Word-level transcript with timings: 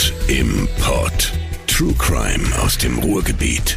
Mord 0.00 0.14
im 0.28 0.68
Pod. 0.78 1.32
True 1.66 1.92
Crime 1.98 2.58
aus 2.62 2.78
dem 2.78 2.98
Ruhrgebiet. 3.00 3.76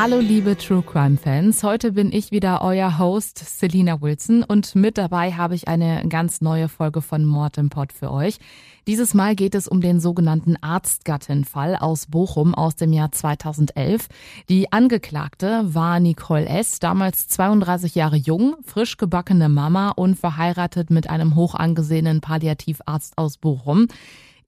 Hallo 0.00 0.20
liebe 0.20 0.56
True 0.56 0.84
Crime 0.86 1.16
Fans, 1.16 1.64
heute 1.64 1.90
bin 1.90 2.12
ich 2.12 2.30
wieder 2.30 2.62
euer 2.62 3.00
Host 3.00 3.36
Selina 3.38 4.00
Wilson 4.00 4.44
und 4.44 4.76
mit 4.76 4.96
dabei 4.96 5.32
habe 5.32 5.56
ich 5.56 5.66
eine 5.66 6.06
ganz 6.08 6.40
neue 6.40 6.68
Folge 6.68 7.02
von 7.02 7.24
Mord 7.24 7.58
im 7.58 7.68
Pod 7.68 7.92
für 7.92 8.12
euch. 8.12 8.38
Dieses 8.86 9.12
Mal 9.12 9.34
geht 9.34 9.56
es 9.56 9.66
um 9.66 9.80
den 9.80 9.98
sogenannten 9.98 10.54
Arztgattenfall 10.60 11.74
aus 11.74 12.06
Bochum 12.06 12.54
aus 12.54 12.76
dem 12.76 12.92
Jahr 12.92 13.10
2011. 13.10 14.06
Die 14.48 14.72
Angeklagte 14.72 15.74
war 15.74 15.98
Nicole 15.98 16.46
S., 16.46 16.78
damals 16.78 17.26
32 17.26 17.96
Jahre 17.96 18.16
jung, 18.16 18.54
frisch 18.64 18.98
gebackene 18.98 19.48
Mama 19.48 19.90
und 19.90 20.14
verheiratet 20.14 20.90
mit 20.90 21.10
einem 21.10 21.34
hoch 21.34 21.56
angesehenen 21.56 22.20
Palliativarzt 22.20 23.18
aus 23.18 23.36
Bochum. 23.36 23.88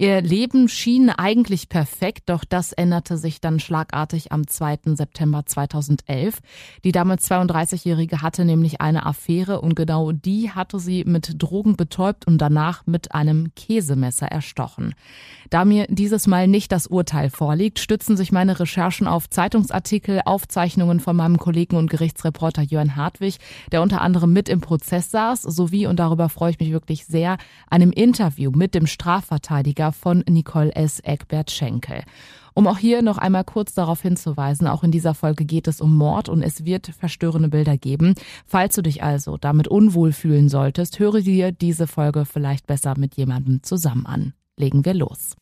Ihr 0.01 0.23
Leben 0.23 0.71
schien 0.71 1.11
eigentlich 1.11 1.69
perfekt, 1.69 2.31
doch 2.31 2.47
das 2.47 2.73
änderte 2.73 3.19
sich 3.19 3.43
dann 3.43 3.61
schlagartig 3.61 4.33
am 4.33 4.47
2. 4.47 4.95
September 4.95 5.45
2011. 5.45 6.39
Die 6.85 6.93
damals 6.93 7.31
32-Jährige 7.31 8.23
hatte 8.23 8.47
nämlich 8.47 8.81
eine 8.81 9.05
Affäre 9.05 9.61
und 9.61 9.75
genau 9.77 10.13
die 10.13 10.53
hatte 10.53 10.81
sie 10.81 11.05
mit 11.05 11.35
Drogen 11.37 11.77
betäubt 11.77 12.27
und 12.27 12.39
danach 12.39 12.87
mit 12.87 13.15
einem 13.15 13.55
Käsemesser 13.55 14.29
erstochen. 14.29 14.95
Da 15.51 15.67
mir 15.67 15.85
dieses 15.91 16.27
Mal 16.27 16.49
nicht 16.49 16.73
das 16.73 16.87
Urteil 16.87 17.29
vorliegt, 17.29 17.79
stützen 17.79 18.17
sich 18.17 18.33
meine 18.33 18.59
Recherchen 18.59 19.07
auf 19.07 19.29
Zeitungsartikel, 19.29 20.23
Aufzeichnungen 20.25 21.01
von 21.01 21.15
meinem 21.15 21.37
Kollegen 21.37 21.77
und 21.77 21.91
Gerichtsreporter 21.91 22.63
Jörn 22.63 22.97
Hartwig, 22.97 23.37
der 23.71 23.83
unter 23.83 24.01
anderem 24.01 24.33
mit 24.33 24.49
im 24.49 24.63
Prozess 24.63 25.11
saß, 25.11 25.43
sowie, 25.43 25.87
und 25.87 26.01
darüber 26.01 26.31
freue 26.31 26.53
ich 26.53 26.59
mich 26.59 26.73
wirklich 26.73 27.05
sehr, 27.05 27.37
einem 27.69 27.91
Interview 27.91 28.51
mit 28.51 28.75
dem 28.75 28.87
Strafverteidiger 28.87 29.90
von 29.93 30.25
Nicole 30.29 30.75
S. 30.75 31.01
Eckbert 31.01 31.51
Schenkel. 31.51 32.03
Um 32.55 32.67
auch 32.67 32.79
hier 32.79 33.03
noch 33.03 33.19
einmal 33.19 33.45
kurz 33.45 33.75
darauf 33.75 34.03
hinzuweisen, 34.03 34.67
auch 34.67 34.83
in 34.83 34.91
dieser 34.91 35.15
Folge 35.15 35.45
geht 35.45 35.69
es 35.69 35.81
um 35.81 35.97
Mord 35.97 36.29
und 36.29 36.43
es 36.43 36.65
wird 36.65 36.89
verstörende 36.89 37.49
Bilder 37.49 37.79
geben. 37.79 38.15
Falls 38.47 38.75
du 38.75 38.83
dich 38.83 39.03
also 39.03 39.37
damit 39.37 39.69
unwohl 39.69 40.13
fühlen 40.13 40.49
solltest, 40.49 40.99
höre 40.99 41.21
dir 41.21 41.53
diese 41.53 41.87
Folge 41.87 42.25
vielleicht 42.25 42.67
besser 42.67 42.99
mit 42.99 43.15
jemandem 43.15 43.63
zusammen 43.63 44.07
an. 44.07 44.35
Legen 44.57 44.85
wir 44.85 44.95
los. 44.95 45.37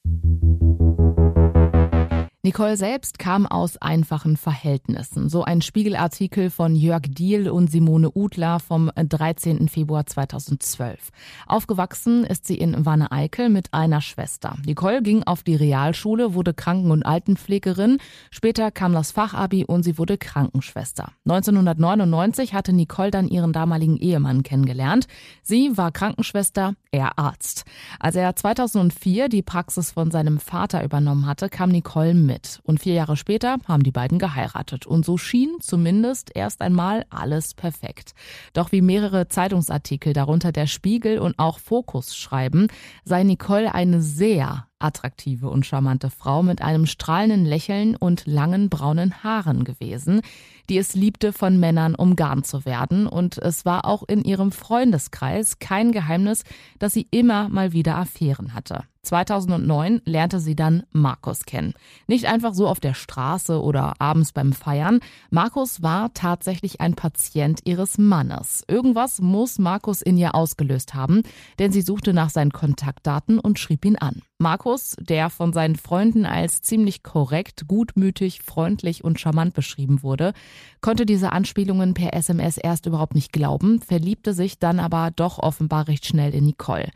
Nicole 2.44 2.76
selbst 2.76 3.18
kam 3.18 3.46
aus 3.46 3.78
einfachen 3.78 4.36
Verhältnissen. 4.36 5.28
So 5.28 5.42
ein 5.42 5.60
Spiegelartikel 5.60 6.50
von 6.50 6.76
Jörg 6.76 7.02
Diehl 7.08 7.50
und 7.50 7.68
Simone 7.68 8.12
Udler 8.14 8.60
vom 8.60 8.92
13. 8.94 9.68
Februar 9.68 10.06
2012. 10.06 11.10
Aufgewachsen 11.48 12.22
ist 12.22 12.46
sie 12.46 12.56
in 12.56 12.86
Wanne-Eickel 12.86 13.48
mit 13.48 13.74
einer 13.74 14.00
Schwester. 14.00 14.56
Nicole 14.64 15.02
ging 15.02 15.24
auf 15.24 15.42
die 15.42 15.56
Realschule, 15.56 16.32
wurde 16.32 16.54
Kranken- 16.54 16.92
und 16.92 17.04
Altenpflegerin. 17.04 17.98
Später 18.30 18.70
kam 18.70 18.92
das 18.92 19.10
Fachabi 19.10 19.64
und 19.64 19.82
sie 19.82 19.98
wurde 19.98 20.16
Krankenschwester. 20.16 21.10
1999 21.24 22.54
hatte 22.54 22.72
Nicole 22.72 23.10
dann 23.10 23.26
ihren 23.26 23.52
damaligen 23.52 23.96
Ehemann 23.96 24.44
kennengelernt. 24.44 25.08
Sie 25.42 25.76
war 25.76 25.90
Krankenschwester, 25.90 26.74
er 26.92 27.18
Arzt. 27.18 27.64
Als 27.98 28.14
er 28.14 28.36
2004 28.36 29.28
die 29.28 29.42
Praxis 29.42 29.90
von 29.90 30.12
seinem 30.12 30.38
Vater 30.38 30.84
übernommen 30.84 31.26
hatte, 31.26 31.48
kam 31.48 31.70
Nicole 31.70 32.27
mit. 32.28 32.60
Und 32.62 32.78
vier 32.78 32.94
Jahre 32.94 33.16
später 33.16 33.56
haben 33.66 33.82
die 33.82 33.90
beiden 33.90 34.20
geheiratet. 34.20 34.86
Und 34.86 35.04
so 35.04 35.18
schien 35.18 35.56
zumindest 35.60 36.30
erst 36.36 36.60
einmal 36.60 37.04
alles 37.10 37.54
perfekt. 37.54 38.12
Doch 38.52 38.70
wie 38.70 38.82
mehrere 38.82 39.26
Zeitungsartikel, 39.26 40.12
darunter 40.12 40.52
der 40.52 40.68
Spiegel 40.68 41.18
und 41.18 41.38
auch 41.38 41.58
Fokus 41.58 42.14
schreiben, 42.14 42.68
sei 43.04 43.24
Nicole 43.24 43.74
eine 43.74 44.00
sehr 44.00 44.67
attraktive 44.78 45.48
und 45.48 45.66
charmante 45.66 46.10
Frau 46.10 46.42
mit 46.42 46.62
einem 46.62 46.86
strahlenden 46.86 47.44
Lächeln 47.44 47.96
und 47.96 48.26
langen 48.26 48.68
braunen 48.68 49.22
Haaren 49.22 49.64
gewesen, 49.64 50.20
die 50.68 50.78
es 50.78 50.94
liebte, 50.94 51.32
von 51.32 51.58
Männern 51.58 51.94
umgarnt 51.94 52.46
zu 52.46 52.64
werden. 52.64 53.06
Und 53.06 53.38
es 53.38 53.64
war 53.64 53.84
auch 53.84 54.02
in 54.06 54.22
ihrem 54.22 54.52
Freundeskreis 54.52 55.58
kein 55.58 55.92
Geheimnis, 55.92 56.44
dass 56.78 56.92
sie 56.92 57.06
immer 57.10 57.48
mal 57.48 57.72
wieder 57.72 57.96
Affären 57.96 58.54
hatte. 58.54 58.84
2009 59.02 60.02
lernte 60.04 60.38
sie 60.38 60.54
dann 60.54 60.82
Markus 60.92 61.46
kennen. 61.46 61.72
Nicht 62.06 62.26
einfach 62.26 62.52
so 62.52 62.68
auf 62.68 62.78
der 62.78 62.92
Straße 62.92 63.62
oder 63.62 63.94
abends 64.00 64.32
beim 64.32 64.52
Feiern. 64.52 65.00
Markus 65.30 65.82
war 65.82 66.12
tatsächlich 66.12 66.80
ein 66.82 66.94
Patient 66.94 67.60
ihres 67.64 67.96
Mannes. 67.96 68.64
Irgendwas 68.68 69.20
muss 69.20 69.58
Markus 69.58 70.02
in 70.02 70.18
ihr 70.18 70.34
ausgelöst 70.34 70.94
haben, 70.94 71.22
denn 71.58 71.72
sie 71.72 71.80
suchte 71.80 72.12
nach 72.12 72.28
seinen 72.28 72.52
Kontaktdaten 72.52 73.38
und 73.38 73.58
schrieb 73.58 73.86
ihn 73.86 73.96
an. 73.96 74.22
Markus, 74.40 74.94
der 75.00 75.30
von 75.30 75.52
seinen 75.52 75.74
Freunden 75.74 76.24
als 76.24 76.62
ziemlich 76.62 77.02
korrekt, 77.02 77.66
gutmütig, 77.66 78.42
freundlich 78.42 79.02
und 79.02 79.18
charmant 79.18 79.52
beschrieben 79.52 80.04
wurde, 80.04 80.32
konnte 80.80 81.06
diese 81.06 81.32
Anspielungen 81.32 81.92
per 81.92 82.14
SMS 82.14 82.56
erst 82.56 82.86
überhaupt 82.86 83.16
nicht 83.16 83.32
glauben, 83.32 83.80
verliebte 83.80 84.34
sich 84.34 84.60
dann 84.60 84.78
aber 84.78 85.10
doch 85.10 85.40
offenbar 85.40 85.88
recht 85.88 86.06
schnell 86.06 86.32
in 86.34 86.44
Nicole. 86.44 86.88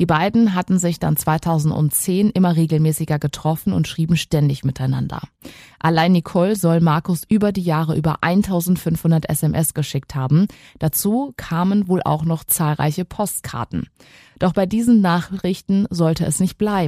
Die 0.00 0.06
beiden 0.06 0.56
hatten 0.56 0.80
sich 0.80 0.98
dann 0.98 1.16
2010 1.16 2.30
immer 2.30 2.56
regelmäßiger 2.56 3.20
getroffen 3.20 3.72
und 3.72 3.86
schrieben 3.86 4.16
ständig 4.16 4.64
miteinander. 4.64 5.20
Allein 5.78 6.10
Nicole 6.10 6.56
soll 6.56 6.80
Markus 6.80 7.22
über 7.28 7.52
die 7.52 7.62
Jahre 7.62 7.96
über 7.96 8.24
1500 8.24 9.30
SMS 9.30 9.72
geschickt 9.72 10.16
haben. 10.16 10.48
Dazu 10.80 11.32
kamen 11.36 11.86
wohl 11.86 12.02
auch 12.02 12.24
noch 12.24 12.42
zahlreiche 12.42 13.04
Postkarten. 13.04 13.86
Doch 14.38 14.52
bei 14.52 14.66
diesen 14.66 15.00
Nachrichten 15.00 15.86
sollte 15.90 16.24
es 16.24 16.40
nicht 16.40 16.58
bleiben. 16.58 16.87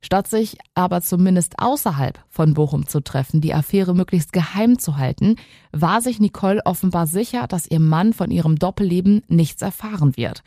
Statt 0.00 0.28
sich 0.28 0.58
aber 0.74 1.00
zumindest 1.02 1.54
außerhalb 1.58 2.18
von 2.28 2.54
Bochum 2.54 2.86
zu 2.86 3.00
treffen, 3.00 3.40
die 3.40 3.54
Affäre 3.54 3.94
möglichst 3.94 4.32
geheim 4.32 4.78
zu 4.78 4.96
halten, 4.96 5.36
war 5.72 6.00
sich 6.00 6.20
Nicole 6.20 6.64
offenbar 6.64 7.06
sicher, 7.06 7.46
dass 7.46 7.70
ihr 7.70 7.80
Mann 7.80 8.12
von 8.12 8.30
ihrem 8.30 8.56
Doppelleben 8.56 9.22
nichts 9.28 9.62
erfahren 9.62 10.16
wird. 10.16 10.42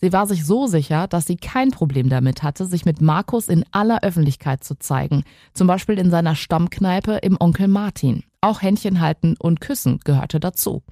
Sie 0.00 0.12
war 0.12 0.26
sich 0.26 0.44
so 0.44 0.66
sicher, 0.66 1.06
dass 1.06 1.26
sie 1.26 1.36
kein 1.36 1.70
Problem 1.70 2.08
damit 2.08 2.42
hatte, 2.42 2.66
sich 2.66 2.84
mit 2.84 3.00
Markus 3.00 3.48
in 3.48 3.64
aller 3.70 4.02
Öffentlichkeit 4.02 4.62
zu 4.62 4.78
zeigen, 4.78 5.24
zum 5.54 5.66
Beispiel 5.66 5.98
in 5.98 6.10
seiner 6.10 6.34
Stammkneipe 6.34 7.16
im 7.22 7.36
Onkel 7.40 7.68
Martin. 7.68 8.22
Auch 8.46 8.62
Händchen 8.62 9.00
halten 9.00 9.34
und 9.40 9.60
küssen 9.60 9.98
gehörte 10.04 10.38
dazu. 10.38 10.84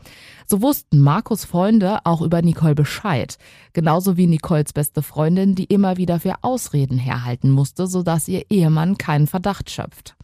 So 0.45 0.61
wussten 0.61 0.99
Markus 0.99 1.45
Freunde 1.45 2.01
auch 2.03 2.21
über 2.21 2.43
Nicole 2.43 2.75
Bescheid. 2.75 3.39
Genauso 3.73 4.17
wie 4.17 4.27
Nicoles 4.27 4.73
beste 4.73 5.03
Freundin, 5.03 5.55
die 5.55 5.63
immer 5.63 5.97
wieder 5.97 6.19
für 6.19 6.35
Ausreden 6.43 6.99
herhalten 6.99 7.53
musste, 7.53 7.87
sodass 7.87 8.27
ihr 8.27 8.43
Ehemann 8.51 8.99
keinen 8.99 9.29
Verdacht 9.29 9.71
schöpft. 9.71 10.17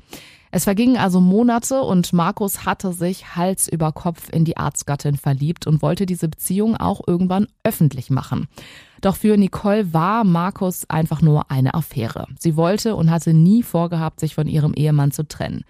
Es 0.50 0.64
vergingen 0.64 0.96
also 0.96 1.20
Monate 1.20 1.82
und 1.82 2.12
Markus 2.12 2.66
hatte 2.66 2.92
sich 2.92 3.36
Hals 3.36 3.68
über 3.68 3.92
Kopf 3.92 4.28
in 4.32 4.44
die 4.44 4.56
Arztgattin 4.56 5.16
verliebt 5.16 5.68
und 5.68 5.82
wollte 5.82 6.06
diese 6.06 6.28
Beziehung 6.28 6.76
auch 6.76 7.00
irgendwann 7.06 7.46
öffentlich 7.62 8.10
machen. 8.10 8.48
Doch 9.00 9.14
für 9.14 9.36
Nicole 9.36 9.94
war 9.94 10.24
Markus 10.24 10.90
einfach 10.90 11.22
nur 11.22 11.48
eine 11.52 11.74
Affäre. 11.74 12.26
Sie 12.40 12.56
wollte 12.56 12.96
und 12.96 13.12
hatte 13.12 13.32
nie 13.32 13.62
vorgehabt, 13.62 14.18
sich 14.18 14.34
von 14.34 14.48
ihrem 14.48 14.74
Ehemann 14.74 15.12
zu 15.12 15.28
trennen. 15.28 15.64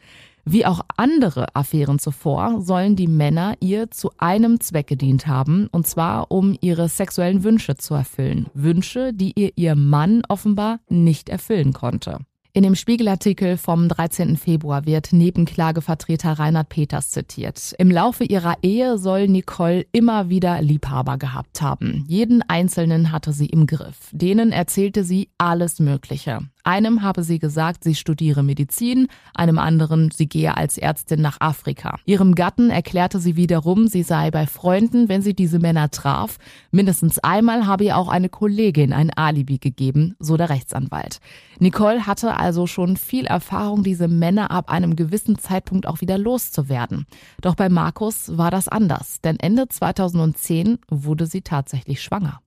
Wie 0.44 0.66
auch 0.66 0.80
andere 0.96 1.54
Affären 1.54 1.98
zuvor 1.98 2.60
sollen 2.60 2.96
die 2.96 3.06
Männer 3.06 3.54
ihr 3.60 3.90
zu 3.90 4.10
einem 4.18 4.60
Zweck 4.60 4.86
gedient 4.86 5.26
haben, 5.26 5.68
und 5.72 5.86
zwar 5.86 6.30
um 6.30 6.56
ihre 6.60 6.88
sexuellen 6.88 7.44
Wünsche 7.44 7.76
zu 7.76 7.94
erfüllen. 7.94 8.46
Wünsche, 8.54 9.12
die 9.12 9.32
ihr 9.36 9.52
ihr 9.56 9.74
Mann 9.74 10.22
offenbar 10.28 10.80
nicht 10.88 11.28
erfüllen 11.28 11.72
konnte. 11.72 12.18
In 12.52 12.64
dem 12.64 12.74
Spiegelartikel 12.74 13.56
vom 13.56 13.88
13. 13.88 14.36
Februar 14.36 14.84
wird 14.84 15.12
Nebenklagevertreter 15.12 16.32
Reinhard 16.32 16.68
Peters 16.68 17.10
zitiert. 17.10 17.76
Im 17.78 17.92
Laufe 17.92 18.24
ihrer 18.24 18.56
Ehe 18.62 18.98
soll 18.98 19.28
Nicole 19.28 19.86
immer 19.92 20.30
wieder 20.30 20.60
Liebhaber 20.60 21.16
gehabt 21.16 21.62
haben. 21.62 22.04
Jeden 22.08 22.42
einzelnen 22.42 23.12
hatte 23.12 23.32
sie 23.32 23.46
im 23.46 23.68
Griff. 23.68 24.10
Denen 24.10 24.50
erzählte 24.50 25.04
sie 25.04 25.28
alles 25.38 25.78
Mögliche. 25.78 26.40
Einem 26.64 27.02
habe 27.02 27.22
sie 27.22 27.38
gesagt, 27.38 27.84
sie 27.84 27.94
studiere 27.94 28.42
Medizin, 28.42 29.08
einem 29.34 29.58
anderen, 29.58 30.10
sie 30.10 30.28
gehe 30.28 30.56
als 30.56 30.78
Ärztin 30.78 31.20
nach 31.20 31.40
Afrika. 31.40 31.98
Ihrem 32.04 32.34
Gatten 32.34 32.70
erklärte 32.70 33.18
sie 33.18 33.36
wiederum, 33.36 33.86
sie 33.86 34.02
sei 34.02 34.30
bei 34.30 34.46
Freunden, 34.46 35.08
wenn 35.08 35.22
sie 35.22 35.34
diese 35.34 35.58
Männer 35.58 35.90
traf. 35.90 36.38
Mindestens 36.70 37.18
einmal 37.18 37.66
habe 37.66 37.84
ihr 37.84 37.96
auch 37.96 38.08
eine 38.08 38.28
Kollegin 38.28 38.92
ein 38.92 39.10
Alibi 39.14 39.58
gegeben, 39.58 40.16
so 40.18 40.36
der 40.36 40.50
Rechtsanwalt. 40.50 41.20
Nicole 41.58 42.06
hatte 42.06 42.36
also 42.36 42.66
schon 42.66 42.96
viel 42.96 43.26
Erfahrung, 43.26 43.82
diese 43.82 44.08
Männer 44.08 44.50
ab 44.50 44.70
einem 44.70 44.96
gewissen 44.96 45.38
Zeitpunkt 45.38 45.86
auch 45.86 46.00
wieder 46.00 46.18
loszuwerden. 46.18 47.06
Doch 47.40 47.54
bei 47.54 47.68
Markus 47.68 48.36
war 48.36 48.50
das 48.50 48.68
anders, 48.68 49.20
denn 49.20 49.38
Ende 49.38 49.68
2010 49.68 50.78
wurde 50.88 51.26
sie 51.26 51.42
tatsächlich 51.42 52.02
schwanger. 52.02 52.40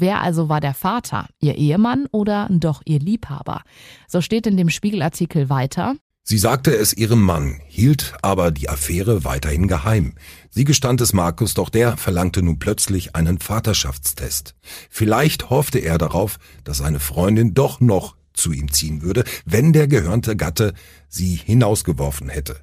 Wer 0.00 0.20
also 0.20 0.48
war 0.48 0.60
der 0.60 0.74
Vater? 0.74 1.28
Ihr 1.40 1.56
Ehemann 1.56 2.06
oder 2.12 2.48
doch 2.50 2.82
ihr 2.84 2.98
Liebhaber? 2.98 3.62
So 4.06 4.20
steht 4.20 4.46
in 4.46 4.56
dem 4.56 4.70
Spiegelartikel 4.70 5.48
weiter. 5.48 5.94
Sie 6.30 6.36
sagte 6.36 6.76
es 6.76 6.92
ihrem 6.92 7.22
Mann, 7.22 7.58
hielt 7.68 8.12
aber 8.20 8.50
die 8.50 8.68
Affäre 8.68 9.24
weiterhin 9.24 9.66
geheim. 9.66 10.12
Sie 10.50 10.64
gestand 10.64 11.00
es 11.00 11.14
Markus, 11.14 11.54
doch 11.54 11.70
der 11.70 11.96
verlangte 11.96 12.42
nun 12.42 12.58
plötzlich 12.58 13.16
einen 13.16 13.38
Vaterschaftstest. 13.38 14.54
Vielleicht 14.90 15.48
hoffte 15.48 15.78
er 15.78 15.96
darauf, 15.96 16.38
dass 16.64 16.78
seine 16.78 17.00
Freundin 17.00 17.54
doch 17.54 17.80
noch 17.80 18.17
zu 18.38 18.52
ihm 18.52 18.72
ziehen 18.72 19.02
würde, 19.02 19.24
wenn 19.44 19.72
der 19.72 19.88
gehörnte 19.88 20.36
Gatte 20.36 20.72
sie 21.08 21.34
hinausgeworfen 21.34 22.28
hätte. 22.28 22.56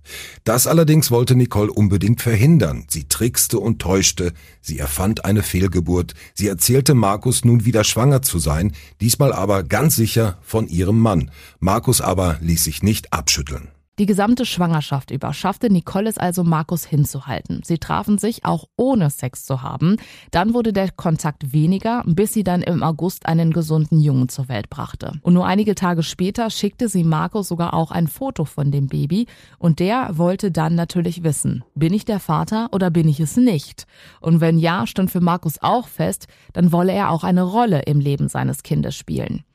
Das 0.44 0.68
allerdings 0.68 1.12
wollte 1.12 1.36
Nicole 1.36 1.72
unbedingt 1.72 2.22
verhindern. 2.22 2.86
Sie 2.89 3.07
trickste 3.07 3.60
und 3.60 3.80
täuschte, 3.80 4.33
sie 4.62 4.80
erfand 4.80 5.25
eine 5.25 5.44
Fehlgeburt, 5.44 6.13
sie 6.33 6.48
erzählte 6.48 6.94
Markus 6.94 7.44
nun 7.44 7.66
wieder 7.66 7.83
schwanger 7.83 8.22
zu 8.22 8.39
sein, 8.39 8.74
diesmal 9.01 9.33
aber 9.33 9.63
ganz 9.63 9.95
sicher 9.95 10.38
von 10.42 10.68
ihrem 10.68 11.00
Mann. 11.00 11.31
Markus 11.60 12.01
aber 12.01 12.38
ließ 12.42 12.63
sich 12.63 12.83
nicht 12.83 13.13
abschütteln. 13.13 13.75
Die 13.97 14.06
gesamte 14.06 14.45
Schwangerschaft 14.45 15.09
über 15.09 15.33
schaffte 15.33 15.69
Nicole 15.69 16.09
es 16.09 16.18
also, 16.18 16.44
Markus 16.44 16.83
hinzuhalten. 16.83 17.62
Sie 17.63 17.77
trafen 17.77 18.18
sich 18.18 18.44
auch 18.44 18.65
ohne 18.75 19.09
Sex 19.09 19.45
zu 19.45 19.62
haben. 19.62 19.95
Dann 20.31 20.53
wurde 20.53 20.74
der 20.74 20.92
Kontakt 20.92 21.53
weniger, 21.53 22.03
bis 22.06 22.33
sie 22.33 22.44
dann 22.44 22.62
im 22.62 22.83
August 22.83 23.25
einen 23.25 23.53
gesunden 23.53 24.01
Jungen 24.01 24.27
zur 24.27 24.50
Welt 24.50 24.69
brachte. 24.69 25.13
Und 25.21 25.33
nur 25.33 25.45
einige 25.45 25.75
Tage 25.75 26.03
später 26.03 26.50
schickte 26.50 26.89
sie 26.89 27.06
Markus 27.06 27.47
sogar 27.47 27.74
auch 27.74 27.92
ein 27.92 28.07
Foto 28.07 28.44
von 28.44 28.69
dem 28.69 28.88
Baby. 28.88 29.27
Und 29.59 29.80
der 29.80 30.18
wollte 30.18 30.51
dann 30.51 30.75
natürlich 30.75 31.24
wissen, 31.24 31.63
bin 31.74 31.94
ich 31.94 32.03
der 32.03 32.19
Vater 32.19 32.68
oder 32.74 32.89
bin 32.91 33.07
ich 33.07 33.21
es 33.21 33.38
nicht? 33.38 33.88
Und 34.19 34.41
wenn 34.41 34.59
ja, 34.59 34.86
stand 34.88 35.09
für 35.09 35.21
Markus 35.21 35.62
auch 35.62 35.88
fest, 35.88 36.27
dann 36.51 36.74
wolle 36.74 36.91
er 36.91 37.12
auch 37.12 37.24
eine 37.24 37.44
Rolle 37.44 37.83
im 37.83 38.01
Leben 38.01 38.27
seines 38.27 38.62
Kindes 38.62 38.94
spielen. 38.94 39.45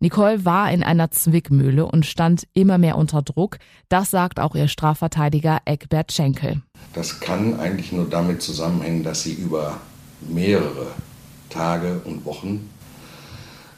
Nicole 0.00 0.44
war 0.44 0.70
in 0.70 0.84
einer 0.84 1.10
Zwickmühle 1.10 1.84
und 1.84 2.06
stand 2.06 2.46
immer 2.54 2.78
mehr 2.78 2.96
unter 2.96 3.22
Druck. 3.22 3.58
Das 3.88 4.10
sagt 4.10 4.38
auch 4.38 4.54
ihr 4.54 4.68
Strafverteidiger 4.68 5.58
Eckbert 5.64 6.12
Schenkel. 6.12 6.62
Das 6.92 7.18
kann 7.18 7.58
eigentlich 7.58 7.90
nur 7.90 8.08
damit 8.08 8.40
zusammenhängen, 8.40 9.02
dass 9.02 9.24
sie 9.24 9.34
über 9.34 9.80
mehrere 10.20 10.86
Tage 11.50 12.00
und 12.04 12.24
Wochen 12.24 12.70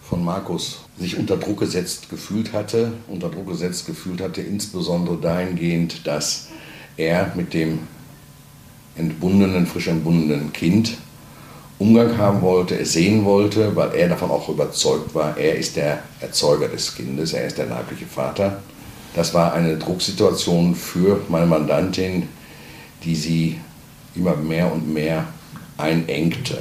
von 0.02 0.22
Markus 0.22 0.81
sich 0.99 1.17
unter 1.17 1.38
Druck 1.38 1.61
gesetzt 1.61 2.11
gefühlt 2.11 2.52
hatte, 2.52 2.93
unter 3.08 3.31
Druck 3.31 3.49
gesetzt 3.49 3.87
gefühlt 3.87 4.20
hatte, 4.20 4.43
insbesondere 4.43 5.16
dahingehend, 5.19 6.06
dass 6.06 6.49
er 6.96 7.32
mit 7.34 7.55
dem 7.55 7.78
entbundenen, 8.96 9.66
frisch 9.66 9.88
entbundenen 9.88 10.52
Kind 10.52 10.99
Umgang 11.81 12.19
haben 12.19 12.43
wollte, 12.43 12.79
es 12.79 12.93
sehen 12.93 13.25
wollte, 13.25 13.75
weil 13.75 13.94
er 13.94 14.11
davon 14.11 14.31
auch 14.31 14.50
überzeugt 14.50 15.15
war, 15.15 15.35
er 15.38 15.55
ist 15.55 15.77
der 15.77 16.03
Erzeuger 16.21 16.69
des 16.69 16.94
Kindes, 16.94 17.32
er 17.32 17.47
ist 17.47 17.56
der 17.56 17.67
leibliche 17.67 18.05
Vater. 18.05 18.62
Das 19.15 19.32
war 19.32 19.55
eine 19.55 19.79
Drucksituation 19.79 20.75
für 20.75 21.23
meine 21.31 21.47
Mandantin, 21.47 22.29
die 23.03 23.15
sie 23.15 23.61
immer 24.15 24.37
mehr 24.37 24.71
und 24.71 24.93
mehr 24.93 25.25
einengte 25.79 26.59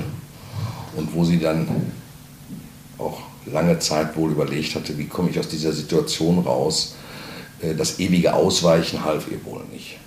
und 0.95 1.13
wo 1.13 1.25
sie 1.25 1.37
dann 1.37 1.67
auch 2.97 3.19
lange 3.45 3.77
Zeit 3.79 4.15
wohl 4.15 4.31
überlegt 4.31 4.73
hatte, 4.75 4.97
wie 4.97 5.07
komme 5.07 5.31
ich 5.31 5.39
aus 5.39 5.49
dieser 5.49 5.73
Situation 5.73 6.39
raus. 6.39 6.95
Äh, 7.61 7.75
das 7.75 7.99
ewige 7.99 8.33
Ausweichen 8.33 9.03
half 9.03 9.29
ihr 9.29 9.43
wohl 9.43 9.65
nicht. 9.69 9.99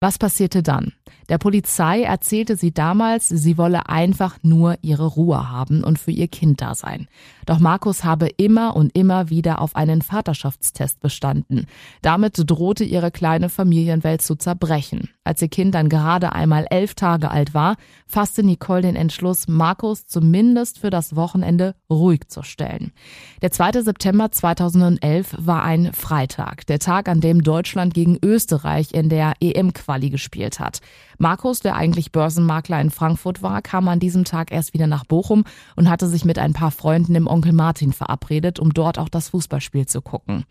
Was 0.00 0.16
passierte 0.16 0.62
dann? 0.62 0.92
Der 1.32 1.38
Polizei 1.38 2.02
erzählte 2.02 2.58
sie 2.58 2.74
damals, 2.74 3.26
sie 3.26 3.56
wolle 3.56 3.88
einfach 3.88 4.36
nur 4.42 4.76
ihre 4.82 5.06
Ruhe 5.06 5.48
haben 5.50 5.82
und 5.82 5.98
für 5.98 6.10
ihr 6.10 6.28
Kind 6.28 6.60
da 6.60 6.74
sein. 6.74 7.08
Doch 7.46 7.58
Markus 7.58 8.04
habe 8.04 8.28
immer 8.36 8.76
und 8.76 8.94
immer 8.94 9.30
wieder 9.30 9.62
auf 9.62 9.74
einen 9.74 10.02
Vaterschaftstest 10.02 11.00
bestanden. 11.00 11.68
Damit 12.02 12.34
drohte 12.36 12.84
ihre 12.84 13.10
kleine 13.10 13.48
Familienwelt 13.48 14.20
zu 14.20 14.36
zerbrechen. 14.36 15.08
Als 15.24 15.40
ihr 15.40 15.48
Kind 15.48 15.74
dann 15.74 15.88
gerade 15.88 16.32
einmal 16.32 16.66
elf 16.68 16.94
Tage 16.94 17.30
alt 17.30 17.54
war, 17.54 17.76
fasste 18.06 18.42
Nicole 18.42 18.82
den 18.82 18.96
Entschluss, 18.96 19.48
Markus 19.48 20.06
zumindest 20.06 20.80
für 20.80 20.90
das 20.90 21.16
Wochenende 21.16 21.74
ruhig 21.88 22.28
zu 22.28 22.42
stellen. 22.42 22.92
Der 23.40 23.52
2. 23.52 23.82
September 23.82 24.32
2011 24.32 25.36
war 25.38 25.62
ein 25.62 25.92
Freitag, 25.92 26.66
der 26.66 26.80
Tag, 26.80 27.08
an 27.08 27.20
dem 27.20 27.42
Deutschland 27.42 27.94
gegen 27.94 28.18
Österreich 28.22 28.92
in 28.92 29.08
der 29.08 29.34
EM-Quali 29.40 30.10
gespielt 30.10 30.60
hat. 30.60 30.80
Markus, 31.22 31.60
der 31.60 31.76
eigentlich 31.76 32.10
Börsenmakler 32.10 32.80
in 32.80 32.90
Frankfurt 32.90 33.42
war, 33.42 33.62
kam 33.62 33.86
an 33.86 34.00
diesem 34.00 34.24
Tag 34.24 34.50
erst 34.50 34.74
wieder 34.74 34.88
nach 34.88 35.04
Bochum 35.04 35.44
und 35.76 35.88
hatte 35.88 36.08
sich 36.08 36.24
mit 36.24 36.36
ein 36.36 36.52
paar 36.52 36.72
Freunden 36.72 37.14
im 37.14 37.28
Onkel 37.28 37.52
Martin 37.52 37.92
verabredet, 37.92 38.58
um 38.58 38.74
dort 38.74 38.98
auch 38.98 39.08
das 39.08 39.28
Fußballspiel 39.28 39.86
zu 39.86 40.02
gucken. 40.02 40.42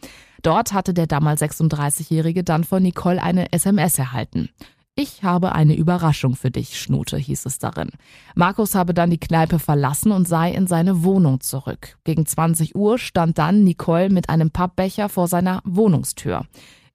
Dort 0.43 0.71
hatte 0.71 0.93
der 0.93 1.07
damals 1.07 1.41
36-Jährige 1.41 2.45
dann 2.45 2.63
von 2.63 2.81
Nicole 2.83 3.21
eine 3.21 3.51
SMS 3.51 3.99
erhalten. 3.99 4.47
Ich 4.95 5.25
habe 5.25 5.51
eine 5.51 5.75
Überraschung 5.75 6.37
für 6.37 6.51
dich, 6.51 6.79
Schnute, 6.79 7.17
hieß 7.17 7.45
es 7.47 7.59
darin. 7.59 7.89
Markus 8.33 8.73
habe 8.73 8.93
dann 8.93 9.09
die 9.09 9.19
Kneipe 9.19 9.59
verlassen 9.59 10.13
und 10.13 10.25
sei 10.25 10.53
in 10.53 10.67
seine 10.67 11.03
Wohnung 11.03 11.41
zurück. 11.41 11.97
Gegen 12.05 12.25
20 12.25 12.77
Uhr 12.77 12.97
stand 12.97 13.37
dann 13.37 13.65
Nicole 13.65 14.09
mit 14.09 14.29
einem 14.29 14.51
Pappbecher 14.51 15.09
vor 15.09 15.27
seiner 15.27 15.61
Wohnungstür. 15.65 16.45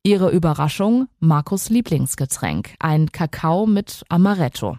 Ihre 0.06 0.30
Überraschung, 0.30 1.08
Markus 1.18 1.68
Lieblingsgetränk, 1.68 2.76
ein 2.78 3.10
Kakao 3.10 3.66
mit 3.66 4.04
Amaretto. 4.08 4.78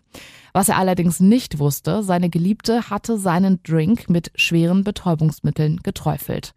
Was 0.54 0.70
er 0.70 0.78
allerdings 0.78 1.20
nicht 1.20 1.60
wusste, 1.60 2.02
seine 2.02 2.30
Geliebte 2.30 2.90
hatte 2.90 3.18
seinen 3.18 3.62
Drink 3.62 4.10
mit 4.10 4.32
schweren 4.36 4.86
Betäubungsmitteln 4.86 5.82
geträufelt. 5.84 6.54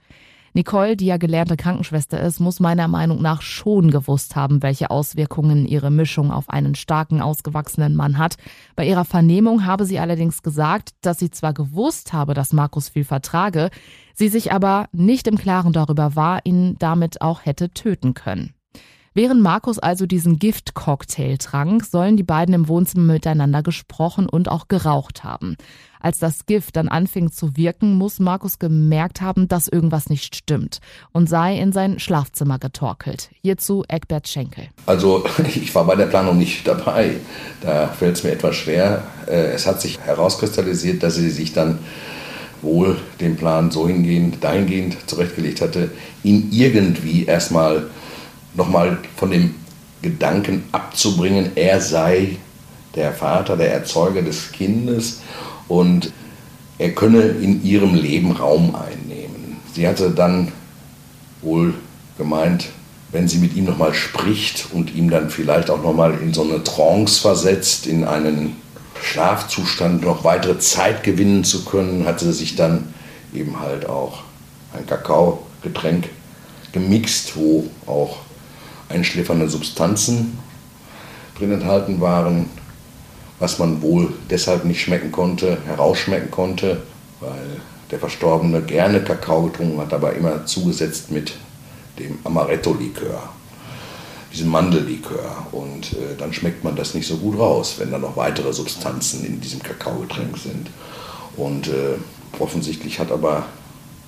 Nicole, 0.53 0.97
die 0.97 1.07
ja 1.07 1.17
gelernte 1.17 1.57
Krankenschwester 1.57 2.21
ist, 2.21 2.39
muss 2.39 2.61
meiner 2.61 2.87
Meinung 2.87 3.21
nach 3.21 3.43
schon 3.43 3.91
gewusst 3.91 4.37
haben, 4.37 4.63
welche 4.63 4.93
Auswirkungen 4.93 5.67
ihre 5.67 5.91
Mischung 5.91 6.31
auf 6.31 6.49
einen 6.49 6.77
starken, 6.77 7.21
ausgewachsenen 7.21 7.97
Mann 7.97 8.19
hat. 8.19 8.37
Bei 8.77 8.87
ihrer 8.87 9.05
Vernehmung 9.05 9.67
habe 9.67 9.85
sie 9.85 9.99
allerdings 9.99 10.45
gesagt, 10.45 10.91
dass 11.01 11.19
sie 11.19 11.33
zwar 11.33 11.55
gewusst 11.55 12.13
habe, 12.13 12.35
dass 12.35 12.53
Markus 12.53 12.89
viel 12.89 13.05
vertrage, 13.05 13.71
sie 14.15 14.29
sich 14.29 14.53
aber 14.53 14.87
nicht 14.93 15.27
im 15.27 15.39
Klaren 15.39 15.73
darüber 15.73 16.15
war, 16.15 16.47
ihn 16.47 16.77
damit 16.79 17.21
auch 17.21 17.45
hätte 17.45 17.71
töten 17.71 18.15
können. 18.15 18.55
Während 19.13 19.43
Markus 19.43 19.81
also 19.81 20.07
diesen 20.07 20.39
Giftcocktail 20.39 21.37
trank, 21.39 21.85
sollen 21.85 22.17
die 22.17 22.23
beiden 22.23 22.55
im 22.55 22.69
Wohnzimmer 22.69 23.15
miteinander 23.15 23.61
gesprochen 23.61 24.29
und 24.29 24.49
auch 24.49 24.69
geraucht 24.69 25.25
haben. 25.25 25.57
Als 25.99 26.21
das 26.21 26.47
Gift 26.47 26.77
dann 26.77 26.87
anfing 26.87 27.33
zu 27.33 27.57
wirken, 27.57 27.95
muss 27.95 28.21
Markus 28.21 28.61
gemerkt 28.61 29.21
haben, 29.21 29.49
dass 29.49 29.67
irgendwas 29.67 30.11
nicht 30.11 30.37
stimmt 30.37 30.79
und 31.11 31.29
sei 31.29 31.59
in 31.59 31.73
sein 31.73 31.99
Schlafzimmer 31.99 32.61
getorkelt. 32.61 33.31
Hierzu 33.43 33.83
Eckbert 33.89 34.29
Schenkel. 34.29 34.69
Also 34.87 35.25
ich 35.45 35.75
war 35.75 35.85
bei 35.87 35.97
der 35.97 36.07
Planung 36.07 36.39
nicht 36.39 36.69
dabei. 36.69 37.17
Da 37.63 37.89
fällt 37.89 38.17
es 38.17 38.23
mir 38.23 38.31
etwas 38.31 38.55
schwer. 38.55 39.03
Äh, 39.27 39.51
es 39.51 39.67
hat 39.67 39.81
sich 39.81 39.99
herauskristallisiert, 39.99 41.03
dass 41.03 41.17
sie 41.17 41.31
sich 41.31 41.53
dann 41.53 41.81
wohl 42.63 42.97
den 43.21 43.37
Plan 43.37 43.73
so 43.73 43.89
hingehend, 43.89 44.45
dahingehend 44.45 44.97
zurechtgelegt 45.09 45.61
hatte, 45.61 45.91
ihn 46.23 46.49
irgendwie 46.53 47.25
erstmal 47.25 47.89
nochmal 48.55 48.99
von 49.17 49.31
dem 49.31 49.55
Gedanken 50.03 50.65
abzubringen, 50.73 51.53
er 51.57 51.81
sei 51.81 52.37
der 52.95 53.13
Vater, 53.13 53.57
der 53.57 53.73
Erzeuger 53.73 54.23
des 54.23 54.53
Kindes 54.53 55.21
und 55.69 56.13
er 56.79 56.93
könne 56.93 57.23
in 57.23 57.63
ihrem 57.63 57.95
Leben 57.95 58.33
Raum 58.33 58.75
einnehmen. 58.75 59.59
Sie 59.75 59.87
hatte 59.87 60.11
dann 60.11 60.51
wohl 61.43 61.75
gemeint, 62.17 62.67
wenn 63.13 63.29
sie 63.29 63.39
mit 63.39 63.55
ihm 63.55 63.65
nochmal 63.65 63.95
spricht 63.95 64.69
und 64.73 64.95
ihm 64.95 65.11
dann 65.11 65.31
vielleicht 65.31 65.71
auch 65.71 65.83
nochmal 65.83 66.15
in 66.21 66.33
so 66.33 66.43
eine 66.43 66.63
Trance 66.65 67.21
versetzt, 67.21 67.87
in 67.87 68.05
einen 68.05 68.57
Schlafzustand 69.03 70.03
noch 70.03 70.25
weitere 70.25 70.59
Zeit 70.59 71.03
gewinnen 71.03 71.45
zu 71.45 71.65
können, 71.65 72.07
hatte 72.07 72.27
sie 72.27 72.33
sich 72.33 72.57
dann 72.57 72.95
eben 73.35 73.61
halt 73.61 73.89
auch 73.89 74.23
ein 74.77 74.87
Kakaogetränk 74.87 76.09
gemixt, 76.73 77.37
wo 77.37 77.69
auch 77.87 78.19
einschläfernde 78.91 79.49
Substanzen 79.49 80.39
drin 81.39 81.53
enthalten 81.53 82.01
waren, 82.01 82.47
was 83.39 83.59
man 83.59 83.81
wohl 83.81 84.13
deshalb 84.29 84.65
nicht 84.65 84.83
schmecken 84.83 85.11
konnte, 85.11 85.59
herausschmecken 85.67 86.31
konnte, 86.31 86.83
weil 87.21 87.61
der 87.91 87.99
Verstorbene 87.99 88.63
gerne 88.63 89.03
Kakao 89.03 89.45
getrunken 89.45 89.81
hat, 89.81 89.93
aber 89.93 90.13
immer 90.15 90.45
zugesetzt 90.47 91.11
mit 91.11 91.33
dem 91.99 92.19
Amaretto-Likör, 92.25 93.31
diesem 94.33 94.49
Mandellikör. 94.49 95.47
Und 95.53 95.93
äh, 95.95 96.17
dann 96.19 96.33
schmeckt 96.33 96.63
man 96.63 96.77
das 96.77 96.95
nicht 96.95 97.07
so 97.07 97.17
gut 97.17 97.39
raus, 97.39 97.77
wenn 97.79 97.91
da 97.91 97.99
noch 97.99 98.17
weitere 98.17 98.53
Substanzen 98.53 99.25
in 99.25 99.41
diesem 99.41 99.63
Kakaogetränk 99.63 100.37
sind. 100.39 100.69
Und 101.37 101.69
äh, 101.69 101.97
offensichtlich 102.39 103.01
hat 103.01 103.11
aber 103.11 103.47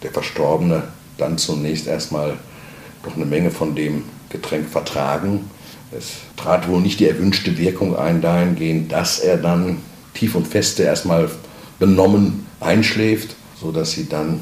der 0.03 0.13
Verstorbene 0.13 0.85
dann 1.19 1.39
zunächst 1.39 1.87
erstmal 1.87 2.37
doch 3.03 3.17
eine 3.17 3.25
Menge 3.25 3.51
von 3.51 3.75
dem 3.75 4.05
Getränk 4.33 4.69
vertragen. 4.69 5.51
Es 5.97 6.15
trat 6.37 6.69
wohl 6.69 6.81
nicht 6.81 6.99
die 7.01 7.09
erwünschte 7.09 7.57
Wirkung 7.59 7.97
ein 7.97 8.21
dahingehend, 8.21 8.91
dass 8.91 9.19
er 9.19 9.37
dann 9.37 9.79
tief 10.15 10.35
und 10.35 10.49
feste 10.49 10.83
erstmal 10.83 11.31
benommen 11.79 12.47
einschläft, 12.61 13.37
sodass 13.61 13.93
sie 13.93 14.09
dann 14.09 14.41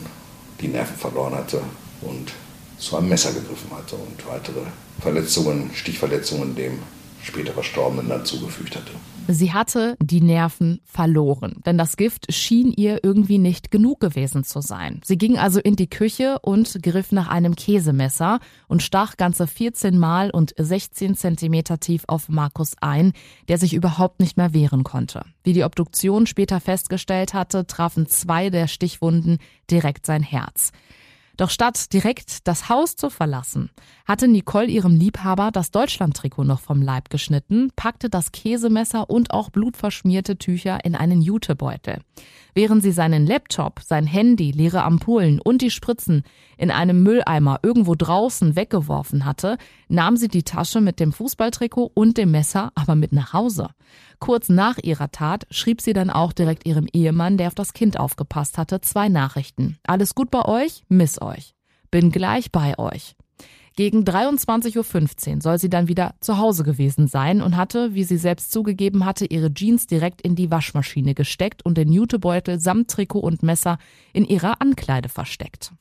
die 0.61 0.69
Nerven 0.69 0.97
verloren 0.97 1.35
hatte 1.35 1.61
und 2.03 2.33
zu 2.79 2.97
einem 2.97 3.09
Messer 3.09 3.33
gegriffen 3.33 3.71
hatte 3.77 3.97
und 3.97 4.27
weitere 4.27 4.61
Verletzungen, 5.01 5.71
Stichverletzungen 5.75 6.55
dem 6.55 6.79
später 7.23 7.53
Verstorbenen 7.53 8.09
dann 8.09 8.25
zugefügt 8.25 8.77
hatte. 8.77 8.93
Sie 9.29 9.53
hatte 9.53 9.97
die 10.03 10.21
Nerven 10.21 10.81
verloren, 10.85 11.61
denn 11.65 11.79
das 11.79 11.97
Gift 11.97 12.33
schien 12.33 12.73
ihr 12.73 13.05
irgendwie 13.05 13.39
nicht 13.39 13.71
genug 13.71 14.01
gewesen 14.01 14.43
zu 14.43 14.61
sein. 14.61 15.01
Sie 15.05 15.19
ging 15.19 15.39
also 15.39 15.61
in 15.61 15.77
die 15.77 15.89
Küche 15.89 16.39
und 16.41 16.83
griff 16.83 17.13
nach 17.13 17.29
einem 17.29 17.55
Käsemesser 17.55 18.41
und 18.67 18.83
stach 18.83 19.17
ganze 19.17 19.47
14 19.47 19.97
Mal 19.97 20.31
und 20.31 20.55
16 20.59 21.15
Zentimeter 21.15 21.79
tief 21.79 22.03
auf 22.09 22.29
Markus 22.29 22.73
ein, 22.81 23.13
der 23.49 23.59
sich 23.59 23.75
überhaupt 23.75 24.19
nicht 24.19 24.37
mehr 24.37 24.53
wehren 24.53 24.83
konnte. 24.83 25.25
Wie 25.45 25.53
die 25.53 25.65
Obduktion 25.65 26.27
später 26.27 26.59
festgestellt 26.61 27.33
hatte, 27.33 27.67
trafen 27.67 28.09
zwei 28.09 28.51
der 28.51 28.67
Stichwunden 28.67 29.39
direkt 29.71 30.07
sein 30.07 30.23
Herz. 30.23 30.73
Doch 31.41 31.49
statt 31.49 31.95
direkt 31.95 32.47
das 32.47 32.69
Haus 32.69 32.97
zu 32.97 33.09
verlassen, 33.09 33.71
hatte 34.05 34.29
Nicole 34.29 34.67
ihrem 34.67 34.95
Liebhaber 34.95 35.51
das 35.51 35.71
Deutschlandtrikot 35.71 36.45
noch 36.45 36.61
vom 36.61 36.83
Leib 36.83 37.09
geschnitten, 37.09 37.71
packte 37.77 38.11
das 38.11 38.31
Käsemesser 38.31 39.09
und 39.09 39.31
auch 39.31 39.49
blutverschmierte 39.49 40.37
Tücher 40.37 40.85
in 40.85 40.95
einen 40.95 41.23
Jutebeutel. 41.23 42.01
Während 42.53 42.83
sie 42.83 42.93
seinen 42.93 43.27
Laptop, 43.27 43.81
sein 43.83 44.07
Handy, 44.07 44.51
leere 44.51 44.83
Ampullen 44.83 45.41
und 45.41 45.63
die 45.63 45.71
Spritzen 45.71 46.25
in 46.59 46.71
einem 46.71 47.03
Mülleimer 47.03 47.61
irgendwo 47.63 47.95
draußen 47.95 48.55
weggeworfen 48.55 49.25
hatte, 49.25 49.57
nahm 49.89 50.19
sie 50.19 50.29
die 50.29 50.43
Tasche 50.43 50.83
mit 50.83 51.01
dem 51.01 51.11
Fußballtrikot 51.11 51.91
und 51.95 52.19
dem 52.19 52.33
Messer 52.33 52.71
aber 52.75 52.97
mit 52.97 53.13
nach 53.13 53.33
Hause. 53.33 53.69
Kurz 54.19 54.49
nach 54.49 54.79
ihrer 54.79 55.11
Tat 55.11 55.47
schrieb 55.51 55.81
sie 55.81 55.93
dann 55.93 56.11
auch 56.11 56.33
direkt 56.33 56.67
ihrem 56.67 56.87
Ehemann, 56.93 57.37
der 57.37 57.49
auf 57.49 57.55
das 57.55 57.73
Kind 57.73 57.99
aufgepasst 57.99 58.59
hatte, 58.59 58.81
zwei 58.81 59.09
Nachrichten. 59.09 59.79
Alles 59.87 60.15
gut 60.15 60.31
bei 60.31 60.45
euch? 60.45 60.83
Miss 60.89 61.21
euch. 61.21 61.55
Bin 61.91 62.11
gleich 62.11 62.53
bei 62.53 62.79
euch. 62.79 63.17
Gegen 63.77 64.05
23.15 64.05 65.37
Uhr 65.37 65.41
soll 65.41 65.59
sie 65.59 65.71
dann 65.71 65.89
wieder 65.89 66.15
zu 66.21 66.39
Hause 66.39 66.65
gewesen 66.65 67.07
sein 67.07 67.41
und 67.41 67.57
hatte, 67.57 67.95
wie 67.95 68.05
sie 68.05 68.19
selbst 68.19 68.53
zugegeben 68.53 69.05
hatte, 69.05 69.25
ihre 69.25 69.55
Jeans 69.55 69.87
direkt 69.87 70.21
in 70.21 70.35
die 70.35 70.51
Waschmaschine 70.51 71.15
gesteckt 71.15 71.65
und 71.65 71.79
den 71.79 71.93
Jutebeutel 71.93 72.61
samt 72.61 72.91
Trikot 72.91 73.21
und 73.21 73.43
Messer 73.43 73.79
in 74.13 74.25
ihrer 74.27 74.61
Ankleide 74.61 75.09
versteckt. 75.09 75.73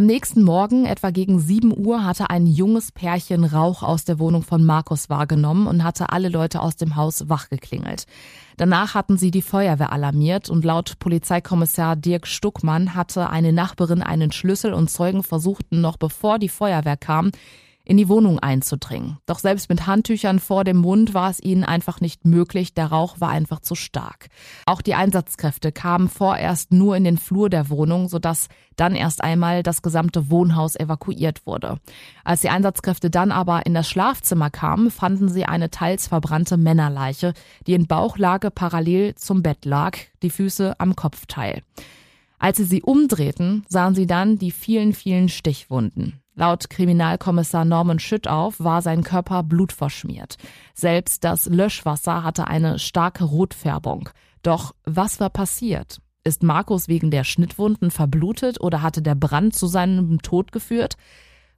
Am 0.00 0.06
nächsten 0.06 0.42
Morgen, 0.44 0.86
etwa 0.86 1.10
gegen 1.10 1.38
7 1.38 1.76
Uhr, 1.76 2.06
hatte 2.06 2.30
ein 2.30 2.46
junges 2.46 2.90
Pärchen 2.90 3.44
Rauch 3.44 3.82
aus 3.82 4.06
der 4.06 4.18
Wohnung 4.18 4.42
von 4.42 4.64
Markus 4.64 5.10
wahrgenommen 5.10 5.66
und 5.66 5.84
hatte 5.84 6.08
alle 6.08 6.30
Leute 6.30 6.62
aus 6.62 6.76
dem 6.76 6.96
Haus 6.96 7.28
wachgeklingelt. 7.28 8.06
Danach 8.56 8.94
hatten 8.94 9.18
sie 9.18 9.30
die 9.30 9.42
Feuerwehr 9.42 9.92
alarmiert 9.92 10.48
und 10.48 10.64
laut 10.64 10.98
Polizeikommissar 11.00 11.96
Dirk 11.96 12.26
Stuckmann 12.26 12.94
hatte 12.94 13.28
eine 13.28 13.52
Nachbarin 13.52 14.00
einen 14.00 14.32
Schlüssel 14.32 14.72
und 14.72 14.88
Zeugen 14.88 15.22
versuchten 15.22 15.82
noch 15.82 15.98
bevor 15.98 16.38
die 16.38 16.48
Feuerwehr 16.48 16.96
kam, 16.96 17.30
in 17.90 17.96
die 17.96 18.08
Wohnung 18.08 18.38
einzudringen. 18.38 19.18
Doch 19.26 19.40
selbst 19.40 19.68
mit 19.68 19.88
Handtüchern 19.88 20.38
vor 20.38 20.62
dem 20.62 20.76
Mund 20.76 21.12
war 21.12 21.28
es 21.28 21.42
ihnen 21.42 21.64
einfach 21.64 22.00
nicht 22.00 22.24
möglich, 22.24 22.72
der 22.72 22.86
Rauch 22.86 23.20
war 23.20 23.30
einfach 23.30 23.58
zu 23.58 23.74
stark. 23.74 24.28
Auch 24.64 24.80
die 24.80 24.94
Einsatzkräfte 24.94 25.72
kamen 25.72 26.08
vorerst 26.08 26.72
nur 26.72 26.96
in 26.96 27.02
den 27.02 27.18
Flur 27.18 27.50
der 27.50 27.68
Wohnung, 27.68 28.08
sodass 28.08 28.46
dann 28.76 28.94
erst 28.94 29.24
einmal 29.24 29.64
das 29.64 29.82
gesamte 29.82 30.30
Wohnhaus 30.30 30.76
evakuiert 30.76 31.44
wurde. 31.46 31.80
Als 32.22 32.42
die 32.42 32.50
Einsatzkräfte 32.50 33.10
dann 33.10 33.32
aber 33.32 33.66
in 33.66 33.74
das 33.74 33.88
Schlafzimmer 33.88 34.50
kamen, 34.50 34.92
fanden 34.92 35.28
sie 35.28 35.46
eine 35.46 35.70
teils 35.70 36.06
verbrannte 36.06 36.56
Männerleiche, 36.56 37.34
die 37.66 37.74
in 37.74 37.88
Bauchlage 37.88 38.52
parallel 38.52 39.16
zum 39.16 39.42
Bett 39.42 39.64
lag, 39.64 39.98
die 40.22 40.30
Füße 40.30 40.78
am 40.78 40.94
Kopfteil. 40.94 41.62
Als 42.38 42.58
sie 42.58 42.64
sie 42.64 42.82
umdrehten, 42.82 43.64
sahen 43.68 43.96
sie 43.96 44.06
dann 44.06 44.38
die 44.38 44.52
vielen, 44.52 44.92
vielen 44.92 45.28
Stichwunden. 45.28 46.22
Laut 46.40 46.70
Kriminalkommissar 46.70 47.66
Norman 47.66 47.98
Schüttauf 47.98 48.60
war 48.60 48.80
sein 48.80 49.04
Körper 49.04 49.42
blutverschmiert. 49.42 50.38
Selbst 50.72 51.22
das 51.22 51.44
Löschwasser 51.44 52.24
hatte 52.24 52.46
eine 52.48 52.78
starke 52.78 53.24
Rotfärbung. 53.24 54.08
Doch 54.42 54.74
was 54.84 55.20
war 55.20 55.28
passiert? 55.28 56.00
Ist 56.24 56.42
Markus 56.42 56.88
wegen 56.88 57.10
der 57.10 57.24
Schnittwunden 57.24 57.90
verblutet 57.90 58.58
oder 58.58 58.80
hatte 58.80 59.02
der 59.02 59.16
Brand 59.16 59.54
zu 59.54 59.66
seinem 59.66 60.22
Tod 60.22 60.50
geführt? 60.50 60.96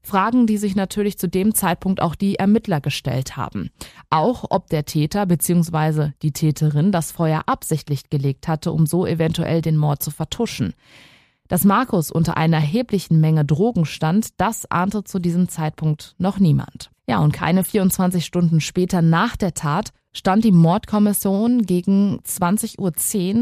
Fragen, 0.02 0.48
die 0.48 0.56
sich 0.56 0.74
natürlich 0.74 1.16
zu 1.16 1.28
dem 1.28 1.54
Zeitpunkt 1.54 2.02
auch 2.02 2.16
die 2.16 2.40
Ermittler 2.40 2.80
gestellt 2.80 3.36
haben. 3.36 3.70
Auch 4.10 4.46
ob 4.50 4.66
der 4.66 4.84
Täter 4.84 5.26
bzw. 5.26 6.10
die 6.22 6.32
Täterin 6.32 6.90
das 6.90 7.12
Feuer 7.12 7.44
absichtlich 7.46 8.10
gelegt 8.10 8.48
hatte, 8.48 8.72
um 8.72 8.86
so 8.86 9.06
eventuell 9.06 9.62
den 9.62 9.76
Mord 9.76 10.02
zu 10.02 10.10
vertuschen. 10.10 10.74
Dass 11.52 11.66
Markus 11.66 12.10
unter 12.10 12.38
einer 12.38 12.56
erheblichen 12.56 13.20
Menge 13.20 13.44
Drogen 13.44 13.84
stand, 13.84 14.40
das 14.40 14.64
ahnte 14.70 15.04
zu 15.04 15.18
diesem 15.18 15.50
Zeitpunkt 15.50 16.14
noch 16.16 16.38
niemand. 16.38 16.90
Ja, 17.06 17.18
und 17.18 17.32
keine 17.32 17.62
24 17.62 18.24
Stunden 18.24 18.62
später 18.62 19.02
nach 19.02 19.36
der 19.36 19.52
Tat 19.52 19.92
stand 20.14 20.44
die 20.44 20.50
Mordkommission 20.50 21.66
gegen 21.66 22.20
20.10 22.20 22.78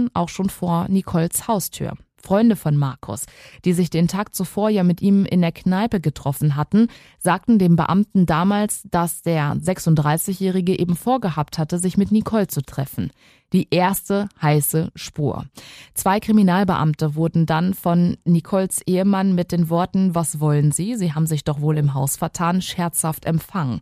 Uhr 0.03 0.11
auch 0.13 0.29
schon 0.29 0.51
vor 0.51 0.89
Nicoles 0.89 1.47
Haustür. 1.47 1.93
Freunde 2.23 2.57
von 2.57 2.77
Markus, 2.77 3.27
die 3.65 3.73
sich 3.73 3.91
den 3.91 4.09
Tag 4.09 4.35
zuvor 4.35 4.71
ja 4.71 4.83
mit 4.83 5.01
ihm 5.03 5.25
in 5.25 5.41
der 5.41 5.53
Kneipe 5.53 6.01
getroffen 6.01 6.57
hatten, 6.57 6.89
sagten 7.19 7.59
dem 7.59 7.77
Beamten 7.77 8.27
damals, 8.27 8.83
dass 8.91 9.23
der 9.23 9.55
36-Jährige 9.55 10.79
eben 10.79 10.97
vorgehabt 10.97 11.59
hatte, 11.59 11.79
sich 11.79 11.97
mit 11.97 12.13
Nicole 12.13 12.47
zu 12.47 12.63
treffen. 12.63 13.11
Die 13.53 13.69
erste 13.71 14.29
heiße 14.41 14.93
Spur. 14.95 15.47
Zwei 15.95 16.21
Kriminalbeamte 16.21 17.17
wurden 17.17 17.47
dann 17.47 17.75
von 17.75 18.17
Nicoles 18.25 18.81
Ehemann 18.87 19.35
mit 19.35 19.51
den 19.51 19.69
Worten 19.69 20.15
Was 20.15 20.39
wollen 20.39 20.71
Sie? 20.71 20.95
Sie 20.95 21.15
haben 21.15 21.27
sich 21.27 21.43
doch 21.43 21.61
wohl 21.61 21.77
im 21.77 21.95
Haus 21.95 22.17
vertan, 22.17 22.63
scherzhaft 22.63 23.25
empfangen. 23.25 23.81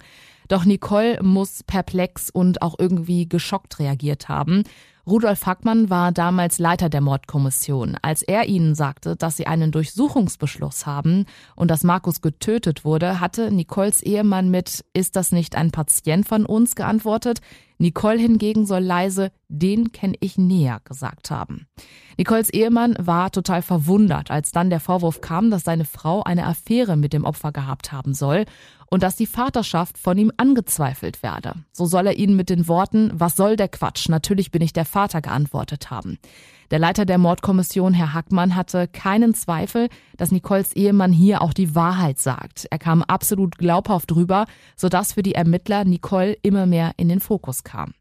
Doch 0.48 0.64
Nicole 0.64 1.22
muss 1.22 1.62
perplex 1.62 2.30
und 2.30 2.62
auch 2.62 2.74
irgendwie 2.78 3.28
geschockt 3.28 3.78
reagiert 3.78 4.28
haben. 4.28 4.64
Rudolf 5.08 5.46
Hackmann 5.46 5.88
war 5.88 6.12
damals 6.12 6.58
Leiter 6.58 6.90
der 6.90 7.00
Mordkommission. 7.00 7.96
Als 8.02 8.22
er 8.22 8.46
ihnen 8.46 8.74
sagte, 8.74 9.16
dass 9.16 9.38
sie 9.38 9.46
einen 9.46 9.72
Durchsuchungsbeschluss 9.72 10.84
haben 10.84 11.24
und 11.56 11.70
dass 11.70 11.82
Markus 11.82 12.20
getötet 12.20 12.84
wurde, 12.84 13.18
hatte 13.18 13.50
Nicoles 13.50 14.02
Ehemann 14.02 14.50
mit 14.50 14.84
Ist 14.92 15.16
das 15.16 15.32
nicht 15.32 15.56
ein 15.56 15.70
Patient 15.70 16.28
von 16.28 16.44
uns 16.44 16.74
geantwortet. 16.74 17.40
Nicole 17.78 18.18
hingegen 18.18 18.66
soll 18.66 18.82
leise 18.82 19.30
Den 19.48 19.92
kenne 19.92 20.16
ich 20.20 20.36
näher 20.36 20.80
gesagt 20.84 21.30
haben. 21.30 21.68
Nicoles 22.18 22.50
Ehemann 22.50 22.94
war 22.98 23.30
total 23.30 23.62
verwundert, 23.62 24.30
als 24.30 24.50
dann 24.50 24.68
der 24.68 24.80
Vorwurf 24.80 25.22
kam, 25.22 25.50
dass 25.50 25.64
seine 25.64 25.86
Frau 25.86 26.22
eine 26.22 26.44
Affäre 26.44 26.96
mit 26.96 27.14
dem 27.14 27.24
Opfer 27.24 27.52
gehabt 27.52 27.92
haben 27.92 28.12
soll 28.12 28.44
und 28.90 29.02
dass 29.02 29.16
die 29.16 29.26
Vaterschaft 29.26 29.98
von 29.98 30.18
ihm 30.18 30.32
angezweifelt 30.36 31.22
werde. 31.22 31.54
So 31.72 31.86
soll 31.86 32.06
er 32.06 32.18
ihnen 32.18 32.36
mit 32.36 32.50
den 32.50 32.68
Worten 32.68 33.10
Was 33.14 33.36
soll 33.36 33.56
der 33.56 33.68
Quatsch? 33.68 34.08
Natürlich 34.08 34.50
bin 34.50 34.62
ich 34.62 34.72
der 34.72 34.84
Vater 34.84 35.20
geantwortet 35.20 35.90
haben. 35.90 36.18
Der 36.70 36.78
Leiter 36.78 37.06
der 37.06 37.16
Mordkommission, 37.16 37.94
Herr 37.94 38.12
Hackmann, 38.12 38.54
hatte 38.54 38.88
keinen 38.88 39.32
Zweifel, 39.32 39.88
dass 40.18 40.32
Nicoles 40.32 40.74
Ehemann 40.74 41.12
hier 41.12 41.40
auch 41.40 41.54
die 41.54 41.74
Wahrheit 41.74 42.18
sagt. 42.18 42.66
Er 42.70 42.78
kam 42.78 43.02
absolut 43.02 43.56
glaubhaft 43.56 44.14
rüber, 44.14 44.44
sodass 44.76 45.14
für 45.14 45.22
die 45.22 45.34
Ermittler 45.34 45.84
Nicole 45.84 46.36
immer 46.42 46.66
mehr 46.66 46.92
in 46.98 47.08
den 47.08 47.20
Fokus 47.20 47.64
kam. 47.64 47.94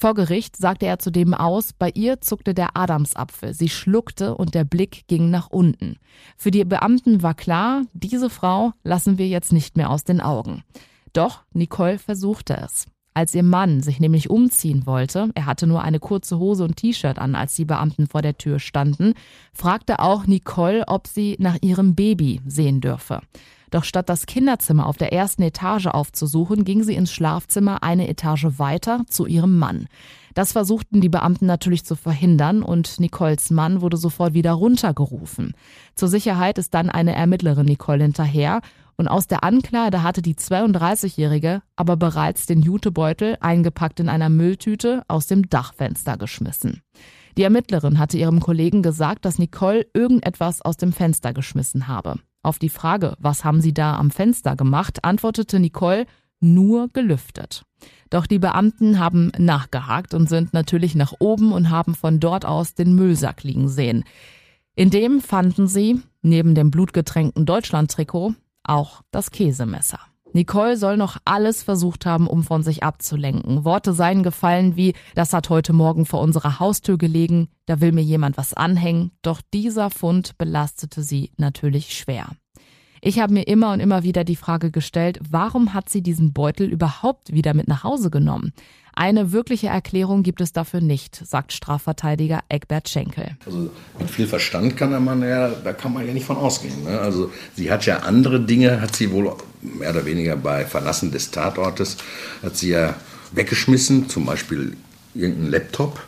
Vor 0.00 0.14
Gericht 0.14 0.56
sagte 0.56 0.86
er 0.86 1.00
zudem 1.00 1.34
aus, 1.34 1.72
bei 1.72 1.90
ihr 1.92 2.20
zuckte 2.20 2.54
der 2.54 2.76
Adamsapfel, 2.76 3.52
sie 3.52 3.68
schluckte 3.68 4.36
und 4.36 4.54
der 4.54 4.62
Blick 4.62 5.08
ging 5.08 5.28
nach 5.30 5.50
unten. 5.50 5.96
Für 6.36 6.52
die 6.52 6.64
Beamten 6.64 7.22
war 7.22 7.34
klar, 7.34 7.82
diese 7.94 8.30
Frau 8.30 8.72
lassen 8.84 9.18
wir 9.18 9.26
jetzt 9.26 9.52
nicht 9.52 9.76
mehr 9.76 9.90
aus 9.90 10.04
den 10.04 10.20
Augen. 10.20 10.62
Doch 11.12 11.42
Nicole 11.52 11.98
versuchte 11.98 12.56
es. 12.56 12.86
Als 13.12 13.34
ihr 13.34 13.42
Mann 13.42 13.82
sich 13.82 13.98
nämlich 13.98 14.30
umziehen 14.30 14.86
wollte, 14.86 15.30
er 15.34 15.46
hatte 15.46 15.66
nur 15.66 15.82
eine 15.82 15.98
kurze 15.98 16.38
Hose 16.38 16.62
und 16.62 16.76
T-Shirt 16.76 17.18
an, 17.18 17.34
als 17.34 17.56
die 17.56 17.64
Beamten 17.64 18.06
vor 18.06 18.22
der 18.22 18.38
Tür 18.38 18.60
standen, 18.60 19.14
fragte 19.52 19.98
auch 19.98 20.28
Nicole, 20.28 20.86
ob 20.86 21.08
sie 21.08 21.34
nach 21.40 21.56
ihrem 21.60 21.96
Baby 21.96 22.40
sehen 22.46 22.80
dürfe. 22.80 23.20
Doch 23.70 23.84
statt 23.84 24.08
das 24.08 24.26
Kinderzimmer 24.26 24.86
auf 24.86 24.96
der 24.96 25.12
ersten 25.12 25.42
Etage 25.42 25.86
aufzusuchen, 25.86 26.64
ging 26.64 26.82
sie 26.82 26.94
ins 26.94 27.12
Schlafzimmer 27.12 27.82
eine 27.82 28.08
Etage 28.08 28.46
weiter 28.58 29.02
zu 29.08 29.26
ihrem 29.26 29.58
Mann. 29.58 29.88
Das 30.34 30.52
versuchten 30.52 31.00
die 31.00 31.08
Beamten 31.08 31.46
natürlich 31.46 31.84
zu 31.84 31.96
verhindern 31.96 32.62
und 32.62 33.00
Nicoles 33.00 33.50
Mann 33.50 33.80
wurde 33.80 33.96
sofort 33.96 34.34
wieder 34.34 34.52
runtergerufen. 34.52 35.54
Zur 35.94 36.08
Sicherheit 36.08 36.58
ist 36.58 36.74
dann 36.74 36.90
eine 36.90 37.14
Ermittlerin 37.14 37.66
Nicole 37.66 38.04
hinterher 38.04 38.60
und 38.96 39.08
aus 39.08 39.26
der 39.26 39.44
Ankleide 39.44 40.02
hatte 40.02 40.22
die 40.22 40.34
32-Jährige 40.34 41.62
aber 41.76 41.96
bereits 41.96 42.46
den 42.46 42.62
Jutebeutel 42.62 43.36
eingepackt 43.40 44.00
in 44.00 44.08
einer 44.08 44.28
Mülltüte 44.28 45.02
aus 45.08 45.26
dem 45.26 45.48
Dachfenster 45.48 46.16
geschmissen. 46.16 46.82
Die 47.36 47.44
Ermittlerin 47.44 47.98
hatte 47.98 48.18
ihrem 48.18 48.40
Kollegen 48.40 48.82
gesagt, 48.82 49.24
dass 49.24 49.38
Nicole 49.38 49.86
irgendetwas 49.94 50.62
aus 50.62 50.76
dem 50.76 50.92
Fenster 50.92 51.32
geschmissen 51.32 51.86
habe. 51.86 52.16
Auf 52.42 52.58
die 52.58 52.68
Frage, 52.68 53.16
was 53.18 53.44
haben 53.44 53.60
Sie 53.60 53.74
da 53.74 53.96
am 53.96 54.10
Fenster 54.10 54.56
gemacht, 54.56 55.04
antwortete 55.04 55.58
Nicole, 55.58 56.06
nur 56.40 56.88
gelüftet. 56.88 57.64
Doch 58.10 58.26
die 58.26 58.38
Beamten 58.38 58.98
haben 58.98 59.32
nachgehakt 59.38 60.14
und 60.14 60.28
sind 60.28 60.54
natürlich 60.54 60.94
nach 60.94 61.14
oben 61.18 61.52
und 61.52 61.70
haben 61.70 61.94
von 61.94 62.20
dort 62.20 62.44
aus 62.44 62.74
den 62.74 62.94
Müllsack 62.94 63.42
liegen 63.42 63.68
sehen. 63.68 64.04
In 64.74 64.90
dem 64.90 65.20
fanden 65.20 65.66
sie, 65.66 66.00
neben 66.22 66.54
dem 66.54 66.70
blutgetränkten 66.70 67.44
Deutschland-Trikot, 67.44 68.34
auch 68.62 69.02
das 69.10 69.30
Käsemesser. 69.30 69.98
Nicole 70.32 70.76
soll 70.76 70.96
noch 70.96 71.16
alles 71.24 71.62
versucht 71.62 72.06
haben, 72.06 72.26
um 72.26 72.42
von 72.42 72.62
sich 72.62 72.82
abzulenken. 72.82 73.64
Worte 73.64 73.92
seien 73.92 74.22
gefallen 74.22 74.76
wie, 74.76 74.94
das 75.14 75.32
hat 75.32 75.48
heute 75.50 75.72
Morgen 75.72 76.06
vor 76.06 76.20
unserer 76.20 76.60
Haustür 76.60 76.98
gelegen, 76.98 77.48
da 77.66 77.80
will 77.80 77.92
mir 77.92 78.02
jemand 78.02 78.36
was 78.36 78.54
anhängen. 78.54 79.12
Doch 79.22 79.40
dieser 79.52 79.90
Fund 79.90 80.36
belastete 80.38 81.02
sie 81.02 81.32
natürlich 81.36 81.96
schwer. 81.96 82.28
Ich 83.00 83.20
habe 83.20 83.32
mir 83.32 83.46
immer 83.46 83.72
und 83.72 83.80
immer 83.80 84.02
wieder 84.02 84.24
die 84.24 84.36
Frage 84.36 84.70
gestellt, 84.70 85.20
warum 85.28 85.72
hat 85.72 85.88
sie 85.88 86.02
diesen 86.02 86.32
Beutel 86.32 86.68
überhaupt 86.68 87.32
wieder 87.32 87.54
mit 87.54 87.68
nach 87.68 87.84
Hause 87.84 88.10
genommen? 88.10 88.52
Eine 89.00 89.30
wirkliche 89.30 89.68
Erklärung 89.68 90.24
gibt 90.24 90.40
es 90.40 90.52
dafür 90.52 90.80
nicht, 90.80 91.22
sagt 91.24 91.52
Strafverteidiger 91.52 92.40
Eckbert 92.48 92.88
Schenkel. 92.88 93.36
Also 93.46 93.70
mit 93.96 94.10
viel 94.10 94.26
Verstand 94.26 94.76
kann 94.76 95.04
man 95.04 95.22
ja, 95.22 95.50
da 95.50 95.72
kann 95.72 95.92
man 95.92 96.04
ja 96.04 96.12
nicht 96.12 96.26
von 96.26 96.36
ausgehen. 96.36 96.82
Ne? 96.82 96.98
Also 96.98 97.30
sie 97.54 97.70
hat 97.70 97.86
ja 97.86 97.98
andere 97.98 98.40
Dinge, 98.40 98.80
hat 98.80 98.96
sie 98.96 99.12
wohl 99.12 99.32
mehr 99.62 99.90
oder 99.90 100.04
weniger 100.04 100.34
bei 100.34 100.64
Verlassen 100.64 101.12
des 101.12 101.30
Tatortes, 101.30 101.96
hat 102.42 102.56
sie 102.56 102.70
ja 102.70 102.96
weggeschmissen, 103.30 104.08
zum 104.08 104.26
Beispiel 104.26 104.76
irgendeinen 105.14 105.52
Laptop 105.52 106.00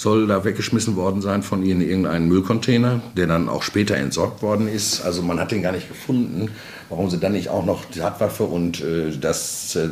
soll 0.00 0.26
da 0.26 0.44
weggeschmissen 0.44 0.96
worden 0.96 1.20
sein 1.20 1.42
von 1.42 1.62
ihr 1.62 1.74
in 1.74 1.82
irgendeinen 1.82 2.26
Müllcontainer, 2.26 3.02
der 3.18 3.26
dann 3.26 3.50
auch 3.50 3.62
später 3.62 3.96
entsorgt 3.96 4.40
worden 4.40 4.66
ist. 4.66 5.02
Also 5.02 5.20
man 5.20 5.38
hat 5.38 5.50
den 5.50 5.60
gar 5.60 5.72
nicht 5.72 5.88
gefunden. 5.88 6.50
Warum 6.88 7.10
sie 7.10 7.18
dann 7.18 7.32
nicht 7.32 7.50
auch 7.50 7.66
noch 7.66 7.84
die 7.84 8.00
Handwaffe 8.00 8.44
und 8.44 8.80
äh, 8.80 9.10
das 9.20 9.76
äh, 9.76 9.90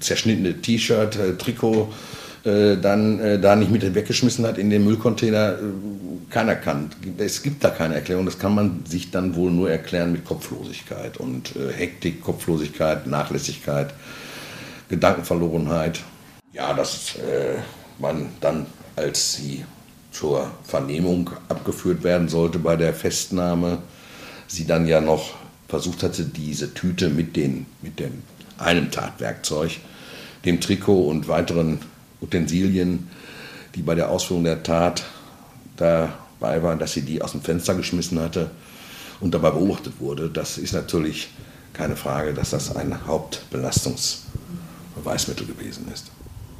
zerschnittene 0.00 0.60
T-Shirt, 0.60 1.16
äh, 1.16 1.36
Trikot 1.36 1.92
äh, 2.42 2.76
dann 2.76 3.20
äh, 3.20 3.38
da 3.38 3.54
nicht 3.54 3.70
mit 3.70 3.94
weggeschmissen 3.94 4.44
hat 4.44 4.58
in 4.58 4.68
den 4.68 4.84
Müllcontainer, 4.84 5.52
äh, 5.52 5.56
keiner 6.28 6.56
kann. 6.56 6.90
Es 7.18 7.44
gibt 7.44 7.62
da 7.62 7.70
keine 7.70 7.94
Erklärung. 7.94 8.24
Das 8.24 8.40
kann 8.40 8.56
man 8.56 8.84
sich 8.84 9.12
dann 9.12 9.36
wohl 9.36 9.52
nur 9.52 9.70
erklären 9.70 10.10
mit 10.10 10.24
Kopflosigkeit 10.24 11.18
und 11.18 11.54
Hektik, 11.76 12.20
Kopflosigkeit, 12.22 13.06
Nachlässigkeit, 13.06 13.94
Gedankenverlorenheit. 14.88 16.00
Ja, 16.52 16.72
dass 16.72 17.16
man 17.98 18.28
dann 18.40 18.66
als 19.00 19.34
sie 19.34 19.64
zur 20.12 20.50
Vernehmung 20.64 21.30
abgeführt 21.48 22.04
werden 22.04 22.28
sollte 22.28 22.58
bei 22.58 22.76
der 22.76 22.92
Festnahme, 22.92 23.78
sie 24.46 24.66
dann 24.66 24.86
ja 24.86 25.00
noch 25.00 25.30
versucht 25.68 26.02
hatte, 26.02 26.24
diese 26.24 26.74
Tüte 26.74 27.08
mit, 27.08 27.36
den, 27.36 27.64
mit 27.80 27.98
dem, 27.98 28.22
einem 28.58 28.90
Tatwerkzeug, 28.90 29.78
dem 30.44 30.60
Trikot 30.60 31.08
und 31.08 31.28
weiteren 31.28 31.78
Utensilien, 32.20 33.08
die 33.74 33.80
bei 33.82 33.94
der 33.94 34.10
Ausführung 34.10 34.44
der 34.44 34.62
Tat 34.62 35.04
dabei 35.76 36.62
waren, 36.62 36.78
dass 36.78 36.92
sie 36.92 37.00
die 37.02 37.22
aus 37.22 37.32
dem 37.32 37.40
Fenster 37.40 37.74
geschmissen 37.74 38.20
hatte 38.20 38.50
und 39.20 39.32
dabei 39.32 39.52
beobachtet 39.52 39.94
wurde. 40.00 40.28
Das 40.28 40.58
ist 40.58 40.72
natürlich 40.72 41.30
keine 41.72 41.96
Frage, 41.96 42.34
dass 42.34 42.50
das 42.50 42.76
ein 42.76 43.06
Hauptbelastungsbeweismittel 43.06 45.46
gewesen 45.46 45.88
ist. 45.92 46.10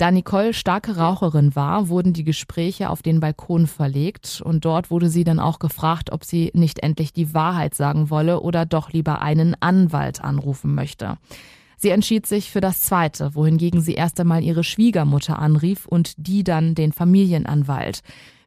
Da 0.00 0.10
Nicole 0.10 0.54
starke 0.54 0.96
Raucherin 0.96 1.54
war, 1.54 1.90
wurden 1.90 2.14
die 2.14 2.24
Gespräche 2.24 2.88
auf 2.88 3.02
den 3.02 3.20
Balkon 3.20 3.66
verlegt 3.66 4.40
und 4.42 4.64
dort 4.64 4.90
wurde 4.90 5.10
sie 5.10 5.24
dann 5.24 5.38
auch 5.38 5.58
gefragt, 5.58 6.10
ob 6.10 6.24
sie 6.24 6.50
nicht 6.54 6.78
endlich 6.78 7.12
die 7.12 7.34
Wahrheit 7.34 7.74
sagen 7.74 8.08
wolle 8.08 8.40
oder 8.40 8.64
doch 8.64 8.94
lieber 8.94 9.20
einen 9.20 9.54
Anwalt 9.60 10.22
anrufen 10.22 10.74
möchte. 10.74 11.18
Sie 11.76 11.90
entschied 11.90 12.24
sich 12.24 12.50
für 12.50 12.62
das 12.62 12.80
Zweite, 12.80 13.34
wohingegen 13.34 13.82
sie 13.82 13.92
erst 13.92 14.18
einmal 14.18 14.42
ihre 14.42 14.64
Schwiegermutter 14.64 15.38
anrief 15.38 15.84
und 15.84 16.14
die 16.16 16.44
dann 16.44 16.74
den 16.74 16.92
Familienanwalt. 16.92 18.00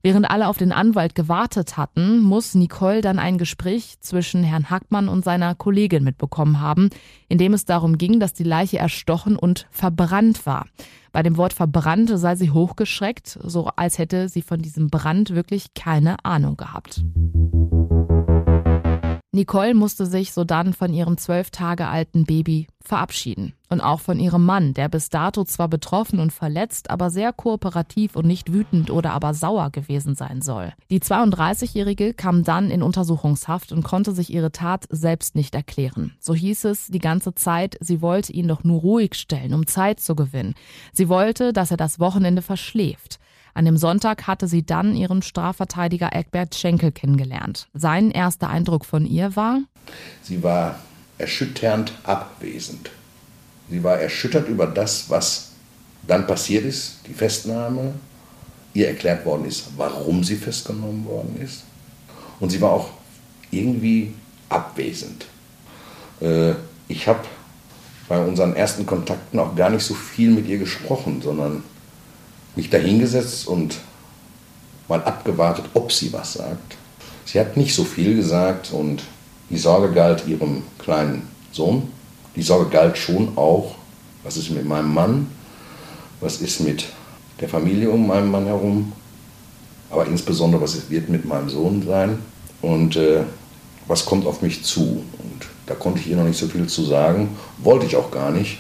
Während 0.05 0.29
alle 0.29 0.49
auf 0.49 0.57
den 0.57 0.73
Anwalt 0.73 1.15
gewartet 1.15 1.77
hatten, 1.77 2.19
muss 2.19 2.55
Nicole 2.55 2.99
dann 2.99 3.19
ein 3.19 3.37
Gespräch 3.37 3.95
zwischen 4.01 4.43
Herrn 4.43 4.69
Hackmann 4.69 5.07
und 5.07 5.23
seiner 5.23 5.55
Kollegin 5.55 6.03
mitbekommen 6.03 6.59
haben, 6.59 6.89
in 7.29 7.37
dem 7.37 7.53
es 7.53 7.63
darum 7.63 7.97
ging, 7.97 8.19
dass 8.19 8.33
die 8.33 8.43
Leiche 8.43 8.79
erstochen 8.79 9.37
und 9.37 9.65
verbrannt 9.71 10.45
war. 10.45 10.65
Bei 11.13 11.23
dem 11.23 11.37
Wort 11.37 11.53
verbrannt 11.53 12.11
sei 12.13 12.35
sie 12.35 12.51
hochgeschreckt, 12.51 13.39
so 13.43 13.67
als 13.77 13.97
hätte 13.97 14.27
sie 14.27 14.41
von 14.41 14.61
diesem 14.61 14.89
Brand 14.89 15.29
wirklich 15.35 15.73
keine 15.73 16.17
Ahnung 16.25 16.57
gehabt. 16.57 17.01
Nicole 19.35 19.73
musste 19.73 20.05
sich 20.05 20.31
sodann 20.31 20.73
von 20.73 20.93
ihrem 20.93 21.17
zwölf 21.17 21.49
Tage 21.49 21.87
alten 21.87 22.23
Baby 22.23 22.67
verabschieden. 22.81 23.53
Und 23.67 23.81
auch 23.81 23.99
von 23.99 24.19
ihrem 24.19 24.45
Mann, 24.45 24.75
der 24.75 24.89
bis 24.89 25.09
dato 25.09 25.43
zwar 25.43 25.67
betroffen 25.67 26.19
und 26.19 26.31
verletzt, 26.31 26.91
aber 26.91 27.09
sehr 27.09 27.33
kooperativ 27.33 28.15
und 28.15 28.27
nicht 28.27 28.53
wütend 28.53 28.91
oder 28.91 29.13
aber 29.13 29.33
sauer 29.33 29.71
gewesen 29.71 30.13
sein 30.13 30.43
soll. 30.43 30.71
Die 30.91 30.99
32-Jährige 30.99 32.13
kam 32.13 32.43
dann 32.43 32.69
in 32.69 32.83
Untersuchungshaft 32.83 33.71
und 33.71 33.81
konnte 33.81 34.11
sich 34.11 34.31
ihre 34.31 34.51
Tat 34.51 34.85
selbst 34.91 35.33
nicht 35.33 35.55
erklären. 35.55 36.13
So 36.19 36.35
hieß 36.35 36.65
es 36.65 36.87
die 36.89 36.99
ganze 36.99 37.33
Zeit, 37.33 37.75
sie 37.79 38.03
wollte 38.03 38.33
ihn 38.33 38.47
doch 38.47 38.63
nur 38.63 38.81
ruhig 38.81 39.15
stellen, 39.15 39.55
um 39.55 39.65
Zeit 39.65 39.99
zu 39.99 40.13
gewinnen. 40.15 40.53
Sie 40.91 41.09
wollte, 41.09 41.53
dass 41.53 41.71
er 41.71 41.77
das 41.77 41.99
Wochenende 41.99 42.43
verschläft. 42.43 43.19
An 43.53 43.65
dem 43.65 43.77
Sonntag 43.77 44.25
hatte 44.27 44.47
sie 44.47 44.65
dann 44.65 44.95
ihren 44.95 45.21
Strafverteidiger 45.21 46.13
Eckbert 46.13 46.55
Schenkel 46.55 46.91
kennengelernt. 46.91 47.67
Sein 47.73 48.09
erster 48.09 48.49
Eindruck 48.49 48.85
von 48.85 49.05
ihr 49.05 49.35
war? 49.35 49.59
Sie 50.23 50.41
war 50.41 50.79
erschütternd 51.17 51.93
abwesend. 52.03 52.89
Sie 53.69 53.83
war 53.83 53.99
erschüttert 53.99 54.49
über 54.49 54.65
das, 54.65 55.09
was 55.09 55.51
dann 56.07 56.27
passiert 56.27 56.65
ist, 56.65 56.99
die 57.07 57.13
Festnahme. 57.13 57.93
Ihr 58.73 58.87
erklärt 58.87 59.25
worden 59.25 59.45
ist, 59.45 59.65
warum 59.77 60.23
sie 60.23 60.35
festgenommen 60.35 61.05
worden 61.05 61.39
ist. 61.39 61.63
Und 62.39 62.49
sie 62.49 62.59
war 62.59 62.71
auch 62.71 62.89
irgendwie 63.51 64.13
abwesend. 64.49 65.27
Äh, 66.19 66.53
ich 66.87 67.07
habe 67.07 67.19
bei 68.09 68.19
unseren 68.19 68.55
ersten 68.55 68.85
Kontakten 68.85 69.39
auch 69.39 69.55
gar 69.55 69.69
nicht 69.69 69.83
so 69.83 69.93
viel 69.93 70.31
mit 70.31 70.47
ihr 70.47 70.57
gesprochen, 70.57 71.21
sondern 71.21 71.63
mich 72.55 72.69
dahingesetzt 72.69 73.47
und 73.47 73.77
mal 74.87 75.03
abgewartet, 75.03 75.65
ob 75.73 75.91
sie 75.91 76.11
was 76.13 76.33
sagt. 76.33 76.77
Sie 77.25 77.39
hat 77.39 77.57
nicht 77.57 77.73
so 77.73 77.83
viel 77.83 78.15
gesagt 78.15 78.71
und 78.71 79.03
die 79.49 79.57
Sorge 79.57 79.93
galt 79.93 80.27
ihrem 80.27 80.63
kleinen 80.77 81.27
Sohn. 81.51 81.89
Die 82.35 82.43
Sorge 82.43 82.69
galt 82.69 82.97
schon 82.97 83.37
auch, 83.37 83.75
was 84.23 84.37
ist 84.37 84.49
mit 84.49 84.65
meinem 84.65 84.93
Mann, 84.93 85.27
was 86.19 86.41
ist 86.41 86.59
mit 86.59 86.85
der 87.39 87.49
Familie 87.49 87.89
um 87.89 88.07
meinen 88.07 88.31
Mann 88.31 88.45
herum, 88.45 88.93
aber 89.89 90.07
insbesondere, 90.07 90.61
was 90.61 90.89
wird 90.89 91.09
mit 91.09 91.25
meinem 91.25 91.49
Sohn 91.49 91.83
sein 91.85 92.19
und 92.61 92.95
äh, 92.95 93.23
was 93.87 94.05
kommt 94.05 94.25
auf 94.25 94.41
mich 94.41 94.63
zu. 94.63 94.81
Und 94.81 95.47
da 95.65 95.75
konnte 95.75 95.99
ich 95.99 96.07
ihr 96.07 96.15
noch 96.15 96.23
nicht 96.23 96.39
so 96.39 96.47
viel 96.47 96.67
zu 96.67 96.83
sagen, 96.83 97.29
wollte 97.59 97.85
ich 97.85 97.95
auch 97.95 98.11
gar 98.11 98.31
nicht, 98.31 98.59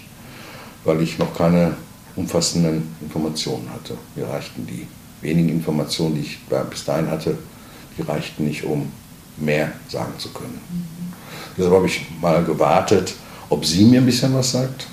weil 0.83 1.01
ich 1.01 1.17
noch 1.17 1.33
keine 1.35 1.75
umfassenden 2.15 2.95
Informationen 3.01 3.69
hatte. 3.69 3.95
Mir 4.15 4.27
reichten 4.27 4.67
die 4.67 4.87
wenigen 5.21 5.49
Informationen, 5.49 6.15
die 6.15 6.21
ich 6.21 6.39
bis 6.69 6.85
dahin 6.85 7.09
hatte, 7.09 7.37
die 7.97 8.01
reichten 8.01 8.45
nicht, 8.45 8.63
um 8.63 8.91
mehr 9.37 9.71
sagen 9.89 10.13
zu 10.17 10.29
können. 10.29 10.59
Mhm. 10.69 11.13
Deshalb 11.57 11.73
habe 11.73 11.87
ich 11.87 12.05
mal 12.21 12.43
gewartet, 12.43 13.13
ob 13.49 13.65
sie 13.65 13.85
mir 13.85 14.01
ein 14.01 14.05
bisschen 14.05 14.33
was 14.33 14.51
sagt, 14.51 14.87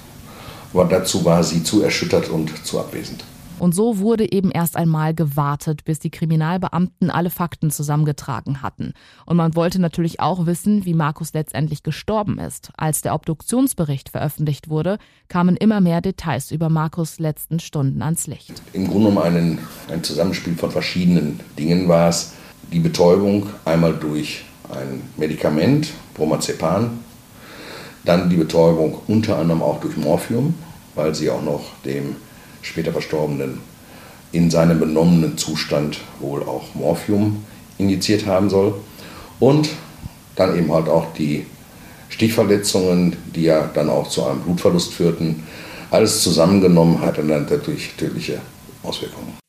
aber 0.72 0.84
dazu 0.84 1.24
war 1.24 1.42
sie 1.42 1.62
zu 1.62 1.82
erschüttert 1.82 2.28
und 2.28 2.64
zu 2.64 2.78
abwesend. 2.78 3.24
Und 3.60 3.74
so 3.74 3.98
wurde 3.98 4.32
eben 4.32 4.50
erst 4.50 4.74
einmal 4.74 5.14
gewartet, 5.14 5.84
bis 5.84 5.98
die 5.98 6.10
Kriminalbeamten 6.10 7.10
alle 7.10 7.28
Fakten 7.28 7.70
zusammengetragen 7.70 8.62
hatten. 8.62 8.94
Und 9.26 9.36
man 9.36 9.54
wollte 9.54 9.78
natürlich 9.78 10.18
auch 10.18 10.46
wissen, 10.46 10.86
wie 10.86 10.94
Markus 10.94 11.34
letztendlich 11.34 11.82
gestorben 11.82 12.38
ist. 12.38 12.72
Als 12.78 13.02
der 13.02 13.14
Obduktionsbericht 13.14 14.08
veröffentlicht 14.08 14.70
wurde, 14.70 14.96
kamen 15.28 15.56
immer 15.56 15.82
mehr 15.82 16.00
Details 16.00 16.50
über 16.50 16.70
Markus 16.70 17.18
letzten 17.18 17.60
Stunden 17.60 18.00
ans 18.00 18.26
Licht. 18.26 18.62
Im 18.72 18.88
Grunde 18.88 19.10
genommen 19.10 19.36
ein, 19.36 19.58
ein 19.92 20.02
Zusammenspiel 20.02 20.56
von 20.56 20.70
verschiedenen 20.70 21.40
Dingen 21.58 21.86
war 21.86 22.08
es. 22.08 22.32
Die 22.72 22.80
Betäubung 22.80 23.48
einmal 23.66 23.92
durch 23.92 24.46
ein 24.70 25.02
Medikament, 25.18 25.90
Bromazepam, 26.14 27.00
dann 28.04 28.30
die 28.30 28.36
Betäubung 28.36 29.02
unter 29.06 29.36
anderem 29.36 29.62
auch 29.62 29.80
durch 29.80 29.98
Morphium, 29.98 30.54
weil 30.94 31.14
sie 31.14 31.28
auch 31.28 31.42
noch 31.42 31.62
dem 31.84 32.16
später 32.62 32.92
Verstorbenen, 32.92 33.60
in 34.32 34.50
seinem 34.50 34.78
benommenen 34.78 35.36
Zustand 35.38 35.98
wohl 36.20 36.42
auch 36.42 36.74
Morphium 36.74 37.44
injiziert 37.78 38.26
haben 38.26 38.50
soll. 38.50 38.74
Und 39.40 39.70
dann 40.36 40.56
eben 40.56 40.72
halt 40.72 40.88
auch 40.88 41.12
die 41.14 41.46
Stichverletzungen, 42.08 43.16
die 43.34 43.44
ja 43.44 43.70
dann 43.74 43.88
auch 43.88 44.08
zu 44.08 44.24
einem 44.24 44.40
Blutverlust 44.40 44.92
führten. 44.92 45.44
Alles 45.90 46.22
zusammengenommen 46.22 47.00
hatte 47.00 47.22
dann 47.22 47.46
natürlich 47.48 47.90
tödliche 47.96 48.40
Auswirkungen. 48.82 49.40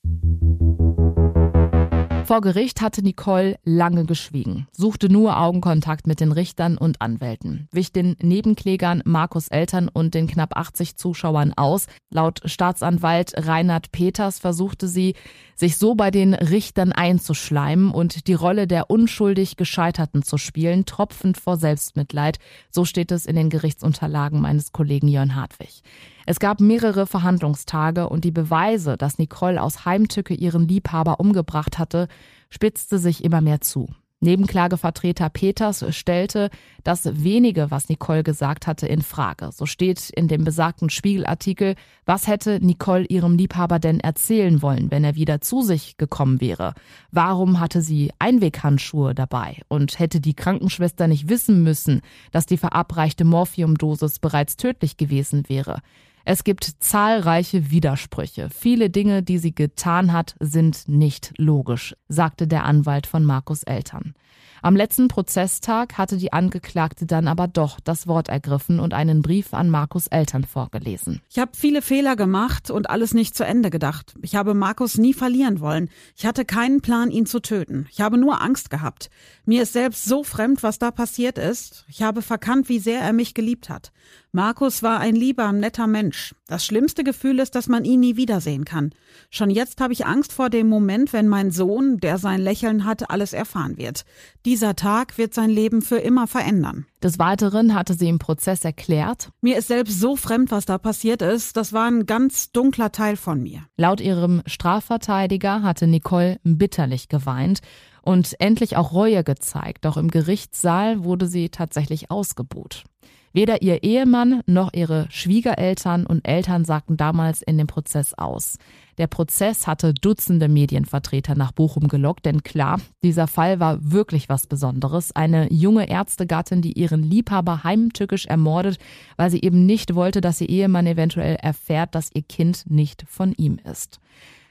Vor 2.31 2.39
Gericht 2.39 2.79
hatte 2.79 3.03
Nicole 3.03 3.57
lange 3.65 4.05
geschwiegen, 4.05 4.65
suchte 4.71 5.09
nur 5.11 5.37
Augenkontakt 5.37 6.07
mit 6.07 6.21
den 6.21 6.31
Richtern 6.31 6.77
und 6.77 7.01
Anwälten, 7.01 7.67
wich 7.73 7.91
den 7.91 8.15
Nebenklägern 8.21 9.01
Markus 9.03 9.49
Eltern 9.49 9.89
und 9.89 10.13
den 10.13 10.27
knapp 10.27 10.55
80 10.55 10.95
Zuschauern 10.95 11.51
aus. 11.57 11.87
Laut 12.09 12.39
Staatsanwalt 12.45 13.33
Reinhard 13.35 13.91
Peters 13.91 14.39
versuchte 14.39 14.87
sie, 14.87 15.15
sich 15.61 15.77
so 15.77 15.93
bei 15.93 16.09
den 16.09 16.33
Richtern 16.33 16.91
einzuschleimen 16.91 17.91
und 17.91 18.27
die 18.27 18.33
Rolle 18.33 18.65
der 18.65 18.89
unschuldig 18.89 19.57
Gescheiterten 19.57 20.23
zu 20.23 20.39
spielen, 20.39 20.85
tropfend 20.85 21.37
vor 21.37 21.55
Selbstmitleid. 21.55 22.39
So 22.71 22.83
steht 22.83 23.11
es 23.11 23.27
in 23.27 23.35
den 23.35 23.51
Gerichtsunterlagen 23.51 24.41
meines 24.41 24.71
Kollegen 24.71 25.07
Jörn 25.07 25.35
Hartwig. 25.35 25.83
Es 26.25 26.39
gab 26.39 26.61
mehrere 26.61 27.05
Verhandlungstage 27.05 28.09
und 28.09 28.25
die 28.25 28.31
Beweise, 28.31 28.97
dass 28.97 29.19
Nicole 29.19 29.61
aus 29.61 29.85
Heimtücke 29.85 30.33
ihren 30.33 30.67
Liebhaber 30.67 31.19
umgebracht 31.19 31.77
hatte, 31.77 32.07
spitzte 32.49 32.97
sich 32.97 33.23
immer 33.23 33.41
mehr 33.41 33.61
zu. 33.61 33.87
Nebenklagevertreter 34.23 35.29
Peters 35.29 35.83
stellte 35.95 36.51
das 36.83 37.23
wenige, 37.23 37.71
was 37.71 37.89
Nicole 37.89 38.21
gesagt 38.21 38.67
hatte, 38.67 38.85
in 38.85 39.01
Frage. 39.01 39.49
So 39.51 39.65
steht 39.65 40.11
in 40.11 40.27
dem 40.27 40.43
besagten 40.43 40.91
Spiegelartikel, 40.91 41.73
was 42.05 42.27
hätte 42.27 42.59
Nicole 42.63 43.05
ihrem 43.05 43.35
Liebhaber 43.35 43.79
denn 43.79 43.99
erzählen 43.99 44.61
wollen, 44.61 44.91
wenn 44.91 45.03
er 45.03 45.15
wieder 45.15 45.41
zu 45.41 45.63
sich 45.63 45.97
gekommen 45.97 46.39
wäre? 46.39 46.75
Warum 47.11 47.59
hatte 47.59 47.81
sie 47.81 48.11
Einweghandschuhe 48.19 49.15
dabei? 49.15 49.57
Und 49.69 49.97
hätte 49.97 50.21
die 50.21 50.35
Krankenschwester 50.35 51.07
nicht 51.07 51.27
wissen 51.27 51.63
müssen, 51.63 52.01
dass 52.31 52.45
die 52.45 52.57
verabreichte 52.57 53.25
Morphiumdosis 53.25 54.19
bereits 54.19 54.55
tödlich 54.55 54.97
gewesen 54.97 55.49
wäre? 55.49 55.81
Es 56.25 56.43
gibt 56.43 56.63
zahlreiche 56.79 57.71
Widersprüche. 57.71 58.49
Viele 58.49 58.89
Dinge, 58.89 59.23
die 59.23 59.37
sie 59.37 59.55
getan 59.55 60.13
hat, 60.13 60.35
sind 60.39 60.87
nicht 60.87 61.33
logisch, 61.37 61.95
sagte 62.07 62.47
der 62.47 62.65
Anwalt 62.65 63.07
von 63.07 63.25
Markus 63.25 63.63
Eltern. 63.63 64.13
Am 64.63 64.75
letzten 64.75 65.07
Prozesstag 65.07 65.97
hatte 65.97 66.17
die 66.17 66.33
Angeklagte 66.33 67.07
dann 67.07 67.27
aber 67.27 67.47
doch 67.47 67.79
das 67.79 68.05
Wort 68.05 68.29
ergriffen 68.29 68.79
und 68.79 68.93
einen 68.93 69.23
Brief 69.23 69.55
an 69.55 69.71
Markus 69.71 70.05
Eltern 70.05 70.43
vorgelesen. 70.43 71.19
Ich 71.29 71.39
habe 71.39 71.53
viele 71.55 71.81
Fehler 71.81 72.15
gemacht 72.15 72.69
und 72.69 72.87
alles 72.87 73.15
nicht 73.15 73.35
zu 73.35 73.43
Ende 73.43 73.71
gedacht. 73.71 74.13
Ich 74.21 74.35
habe 74.35 74.53
Markus 74.53 74.99
nie 74.99 75.15
verlieren 75.15 75.61
wollen. 75.61 75.89
Ich 76.15 76.27
hatte 76.27 76.45
keinen 76.45 76.81
Plan, 76.81 77.09
ihn 77.09 77.25
zu 77.25 77.39
töten. 77.39 77.87
Ich 77.91 78.01
habe 78.01 78.19
nur 78.19 78.39
Angst 78.43 78.69
gehabt. 78.69 79.09
Mir 79.45 79.63
ist 79.63 79.73
selbst 79.73 80.05
so 80.05 80.23
fremd, 80.23 80.61
was 80.61 80.77
da 80.77 80.91
passiert 80.91 81.39
ist. 81.39 81.85
Ich 81.87 82.03
habe 82.03 82.21
verkannt, 82.21 82.69
wie 82.69 82.79
sehr 82.79 83.01
er 83.01 83.13
mich 83.13 83.33
geliebt 83.33 83.67
hat. 83.67 83.91
Markus 84.33 84.81
war 84.81 84.99
ein 84.99 85.15
lieber, 85.15 85.51
netter 85.51 85.87
Mensch. 85.87 86.35
Das 86.47 86.65
schlimmste 86.65 87.03
Gefühl 87.03 87.39
ist, 87.39 87.53
dass 87.55 87.67
man 87.67 87.83
ihn 87.83 87.99
nie 87.99 88.15
wiedersehen 88.15 88.63
kann. 88.63 88.91
Schon 89.29 89.49
jetzt 89.49 89.81
habe 89.81 89.91
ich 89.91 90.05
Angst 90.05 90.31
vor 90.31 90.49
dem 90.49 90.69
Moment, 90.69 91.11
wenn 91.11 91.27
mein 91.27 91.51
Sohn, 91.51 91.97
der 91.97 92.17
sein 92.17 92.39
Lächeln 92.39 92.85
hat, 92.85 93.09
alles 93.09 93.33
erfahren 93.33 93.77
wird. 93.77 94.05
Dieser 94.51 94.75
Tag 94.75 95.17
wird 95.17 95.33
sein 95.33 95.49
Leben 95.49 95.81
für 95.81 95.99
immer 95.99 96.27
verändern. 96.27 96.85
Des 97.01 97.19
Weiteren 97.19 97.73
hatte 97.73 97.93
sie 97.93 98.09
im 98.09 98.19
Prozess 98.19 98.65
erklärt, 98.65 99.29
mir 99.39 99.57
ist 99.57 99.69
selbst 99.69 99.97
so 99.97 100.17
fremd, 100.17 100.51
was 100.51 100.65
da 100.65 100.77
passiert 100.77 101.21
ist. 101.21 101.55
Das 101.55 101.71
war 101.71 101.89
ein 101.89 102.05
ganz 102.05 102.51
dunkler 102.51 102.91
Teil 102.91 103.15
von 103.15 103.41
mir. 103.41 103.63
Laut 103.77 104.01
ihrem 104.01 104.41
Strafverteidiger 104.45 105.63
hatte 105.63 105.87
Nicole 105.87 106.37
bitterlich 106.43 107.07
geweint 107.07 107.61
und 108.01 108.35
endlich 108.41 108.75
auch 108.75 108.91
Reue 108.91 109.23
gezeigt. 109.23 109.85
Doch 109.85 109.95
im 109.95 110.09
Gerichtssaal 110.11 111.05
wurde 111.05 111.27
sie 111.27 111.47
tatsächlich 111.47 112.11
ausgebuht. 112.11 112.83
Weder 113.31 113.61
ihr 113.61 113.83
Ehemann 113.83 114.41
noch 114.47 114.73
ihre 114.73 115.07
Schwiegereltern 115.09 116.05
und 116.05 116.27
Eltern 116.27 116.65
sagten 116.65 116.97
damals 116.97 117.41
in 117.41 117.57
dem 117.57 117.67
Prozess 117.67 118.13
aus. 118.13 118.57
Der 119.01 119.07
Prozess 119.07 119.65
hatte 119.65 119.95
Dutzende 119.95 120.47
Medienvertreter 120.47 121.33
nach 121.33 121.53
Bochum 121.53 121.87
gelockt, 121.87 122.27
denn 122.27 122.43
klar, 122.43 122.79
dieser 123.01 123.25
Fall 123.25 123.59
war 123.59 123.79
wirklich 123.81 124.29
was 124.29 124.45
Besonderes. 124.45 125.11
Eine 125.15 125.51
junge 125.51 125.89
Ärztegattin, 125.89 126.61
die 126.61 126.73
ihren 126.73 127.01
Liebhaber 127.01 127.63
heimtückisch 127.63 128.27
ermordet, 128.27 128.77
weil 129.17 129.31
sie 129.31 129.41
eben 129.41 129.65
nicht 129.65 129.95
wollte, 129.95 130.21
dass 130.21 130.39
ihr 130.39 130.49
Ehemann 130.49 130.85
eventuell 130.85 131.35
erfährt, 131.37 131.95
dass 131.95 132.11
ihr 132.13 132.21
Kind 132.21 132.69
nicht 132.69 133.03
von 133.07 133.33
ihm 133.33 133.57
ist. 133.63 133.99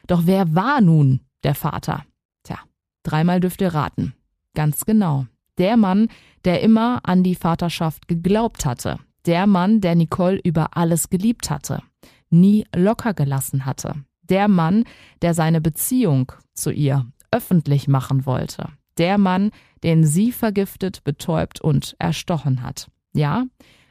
Doch 0.09 0.23
wer 0.25 0.53
war 0.53 0.81
nun 0.81 1.21
der 1.45 1.55
Vater? 1.55 2.05
Tja, 2.43 2.59
dreimal 3.05 3.39
dürft 3.39 3.61
ihr 3.61 3.73
raten. 3.73 4.15
Ganz 4.55 4.85
genau 4.85 5.27
der 5.59 5.77
Mann, 5.77 6.09
der 6.45 6.61
immer 6.61 6.99
an 7.05 7.23
die 7.23 7.37
Vaterschaft 7.37 8.09
geglaubt 8.09 8.65
hatte. 8.65 8.99
Der 9.27 9.47
Mann, 9.47 9.81
der 9.81 9.95
Nicole 9.95 10.41
über 10.43 10.77
alles 10.77 11.09
geliebt 11.09 11.51
hatte, 11.51 11.85
nie 12.31 12.67
locker 12.75 13.15
gelassen 13.15 13.65
hatte. 13.65 13.95
Der 14.31 14.49
Mann, 14.49 14.85
der 15.23 15.35
seine 15.35 15.61
Beziehung 15.61 16.33
zu 16.55 16.71
ihr 16.71 17.07
öffentlich 17.31 17.89
machen 17.89 18.27
wollte. 18.27 18.69
Der 18.99 19.19
Mann, 19.19 19.51
den 19.83 20.05
sie 20.05 20.33
vergiftet, 20.33 21.05
betäubt 21.05 21.61
und 21.61 21.97
erstochen 21.99 22.63
hat. 22.63 22.89
Ja, 23.13 23.45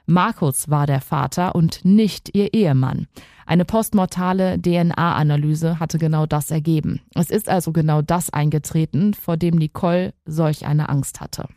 Markus 0.05 0.69
war 0.69 0.87
der 0.87 1.01
Vater 1.01 1.53
und 1.53 1.85
nicht 1.85 2.35
ihr 2.35 2.53
Ehemann. 2.53 3.07
Eine 3.45 3.65
postmortale 3.65 4.59
DNA-Analyse 4.59 5.79
hatte 5.79 5.97
genau 5.97 6.25
das 6.25 6.51
ergeben. 6.51 7.01
Es 7.15 7.29
ist 7.29 7.49
also 7.49 7.71
genau 7.71 8.01
das 8.01 8.31
eingetreten, 8.31 9.13
vor 9.13 9.37
dem 9.37 9.55
Nicole 9.55 10.13
solch 10.25 10.65
eine 10.65 10.89
Angst 10.89 11.21
hatte. 11.21 11.47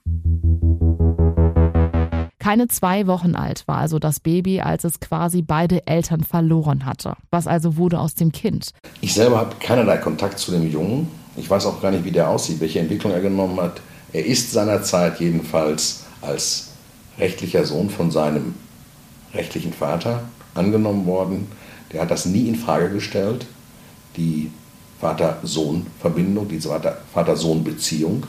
Keine 2.43 2.67
zwei 2.67 3.07
Wochen 3.07 3.37
alt 3.37 3.63
war 3.69 3.79
also 3.79 4.01
das 4.01 4.19
Baby, 4.19 4.61
als 4.61 4.83
es 4.83 4.99
quasi 4.99 5.43
beide 5.43 5.87
Eltern 5.87 6.25
verloren 6.25 6.87
hatte. 6.87 7.15
Was 7.31 7.47
also 7.47 7.77
wurde 7.77 8.01
aus 8.01 8.17
dem 8.17 8.33
Kind? 8.33 8.71
Ich 9.01 9.15
selber 9.15 9.39
habe 9.39 9.55
keinerlei 9.61 9.99
Kontakt 9.99 10.41
zu 10.41 10.51
dem 10.51 10.69
Jungen. 10.69 11.07
Ich 11.37 11.49
weiß 11.49 11.67
auch 11.67 11.81
gar 11.81 11.93
nicht, 11.93 12.05
wie 12.05 12.11
der 12.11 12.29
aussieht, 12.29 12.59
welche 12.59 12.81
Entwicklung 12.81 13.13
er 13.13 13.21
genommen 13.21 13.61
hat. 13.61 13.81
Er 14.13 14.27
ist 14.27 14.51
seinerzeit 14.51 15.21
jedenfalls 15.21 16.03
als 16.21 16.71
rechtlicher 17.17 17.65
Sohn 17.65 17.91
von 17.91 18.11
seinem 18.11 18.57
rechtlichen 19.33 19.73
Vater 19.73 20.25
angenommen 20.57 21.07
worden. 21.07 21.47
Der 21.93 22.03
hat 22.03 22.11
das 22.11 22.27
nie 22.27 22.49
in 22.49 22.57
Frage 22.57 22.91
gestellt, 22.91 23.47
die 24.17 24.51
Vater-Sohn-Verbindung, 25.01 26.49
diese 26.49 26.71
Vater-Sohn-Beziehung, 27.15 28.25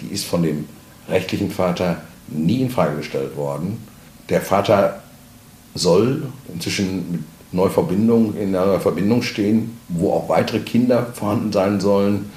die 0.00 0.08
ist 0.08 0.24
von 0.24 0.42
dem 0.42 0.64
rechtlichen 1.08 1.52
Vater 1.52 2.02
nie 2.28 2.62
in 2.62 2.70
Frage 2.70 2.96
gestellt 2.96 3.36
worden. 3.36 3.78
Der 4.28 4.40
Vater 4.40 5.02
soll 5.74 6.24
inzwischen 6.52 7.12
mit 7.12 7.20
Neuverbindung 7.52 8.36
in 8.36 8.54
einer 8.54 8.80
Verbindung 8.80 9.22
stehen, 9.22 9.78
wo 9.88 10.12
auch 10.12 10.28
weitere 10.28 10.60
Kinder 10.60 11.06
vorhanden 11.14 11.52
sein 11.52 11.80
sollen, 11.80 12.30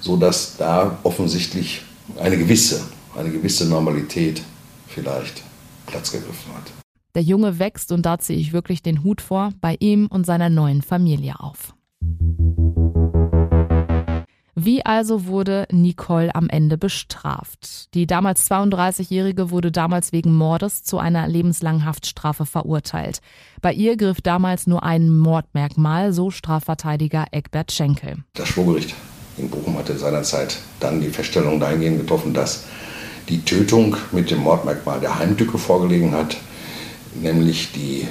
sodass 0.00 0.56
da 0.56 0.98
offensichtlich 1.02 1.82
eine 2.20 2.36
gewisse, 2.36 2.82
eine 3.16 3.30
gewisse 3.30 3.66
Normalität 3.66 4.42
vielleicht 4.88 5.42
Platz 5.86 6.12
gegriffen 6.12 6.52
hat. 6.54 6.72
Der 7.14 7.22
Junge 7.22 7.58
wächst 7.60 7.92
und 7.92 8.04
da 8.04 8.18
ziehe 8.18 8.38
ich 8.38 8.52
wirklich 8.52 8.82
den 8.82 9.04
Hut 9.04 9.20
vor, 9.20 9.52
bei 9.60 9.76
ihm 9.78 10.08
und 10.08 10.26
seiner 10.26 10.50
neuen 10.50 10.82
Familie 10.82 11.38
auf. 11.38 11.74
Wie 14.64 14.86
also 14.86 15.26
wurde 15.26 15.66
Nicole 15.70 16.34
am 16.34 16.48
Ende 16.48 16.78
bestraft? 16.78 17.92
Die 17.92 18.06
damals 18.06 18.50
32-Jährige 18.50 19.50
wurde 19.50 19.70
damals 19.70 20.12
wegen 20.12 20.34
Mordes 20.34 20.82
zu 20.82 20.96
einer 20.96 21.28
lebenslangen 21.28 21.84
Haftstrafe 21.84 22.46
verurteilt. 22.46 23.20
Bei 23.60 23.74
ihr 23.74 23.98
griff 23.98 24.22
damals 24.22 24.66
nur 24.66 24.82
ein 24.82 25.14
Mordmerkmal, 25.14 26.14
so 26.14 26.30
Strafverteidiger 26.30 27.26
Eckbert 27.30 27.72
Schenkel. 27.72 28.24
Das 28.32 28.48
Schwurgericht 28.48 28.94
in 29.36 29.50
Bochum 29.50 29.76
hatte 29.76 29.98
seinerzeit 29.98 30.56
dann 30.80 31.02
die 31.02 31.10
Feststellung 31.10 31.60
dahingehend 31.60 32.00
getroffen, 32.00 32.32
dass 32.32 32.64
die 33.28 33.44
Tötung 33.44 33.98
mit 34.12 34.30
dem 34.30 34.38
Mordmerkmal 34.38 34.98
der 34.98 35.18
Heimtücke 35.18 35.58
vorgelegen 35.58 36.12
hat, 36.12 36.38
nämlich 37.14 37.72
die 37.72 38.08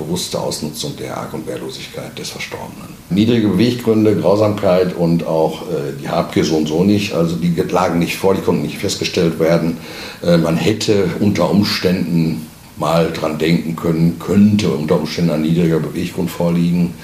bewusste 0.00 0.40
Ausnutzung 0.40 0.96
der 0.96 1.16
Arg- 1.16 1.34
und 1.34 1.46
Wehrlosigkeit 1.46 2.18
des 2.18 2.30
Verstorbenen. 2.30 2.94
Niedrige 3.10 3.48
Beweggründe, 3.48 4.16
Grausamkeit 4.16 4.94
und 4.94 5.26
auch 5.26 5.62
äh, 5.62 5.92
die 6.00 6.08
Habgier 6.08 6.44
so 6.44 6.56
und 6.56 6.66
so 6.66 6.84
nicht, 6.84 7.12
also 7.12 7.36
die 7.36 7.54
lagen 7.68 7.98
nicht 7.98 8.16
vor, 8.16 8.34
die 8.34 8.40
konnten 8.40 8.62
nicht 8.62 8.78
festgestellt 8.78 9.38
werden. 9.38 9.76
Äh, 10.24 10.38
man 10.38 10.56
hätte 10.56 11.08
unter 11.20 11.50
Umständen 11.50 12.46
mal 12.76 13.12
dran 13.12 13.38
denken 13.38 13.76
können, 13.76 14.18
könnte 14.18 14.70
unter 14.70 14.98
Umständen 14.98 15.30
ein 15.30 15.42
niedriger 15.42 15.78
Beweggrund 15.78 16.30
vorliegen. 16.30 16.94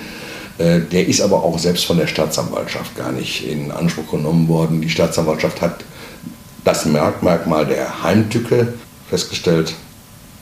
Äh, 0.58 0.80
der 0.80 1.06
ist 1.06 1.20
aber 1.20 1.44
auch 1.44 1.58
selbst 1.58 1.84
von 1.84 1.98
der 1.98 2.06
Staatsanwaltschaft 2.06 2.96
gar 2.96 3.12
nicht 3.12 3.46
in 3.46 3.70
Anspruch 3.70 4.10
genommen 4.10 4.48
worden. 4.48 4.80
Die 4.80 4.90
Staatsanwaltschaft 4.90 5.60
hat 5.60 5.84
das 6.64 6.86
Merkmal 6.86 7.66
der 7.66 8.02
Heimtücke 8.02 8.74
festgestellt, 9.08 9.74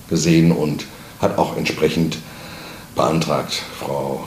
gesehen 0.08 0.52
und 0.52 0.86
hat 1.20 1.38
auch 1.38 1.56
entsprechend 1.56 2.18
beantragt, 2.94 3.52
Frau 3.52 4.26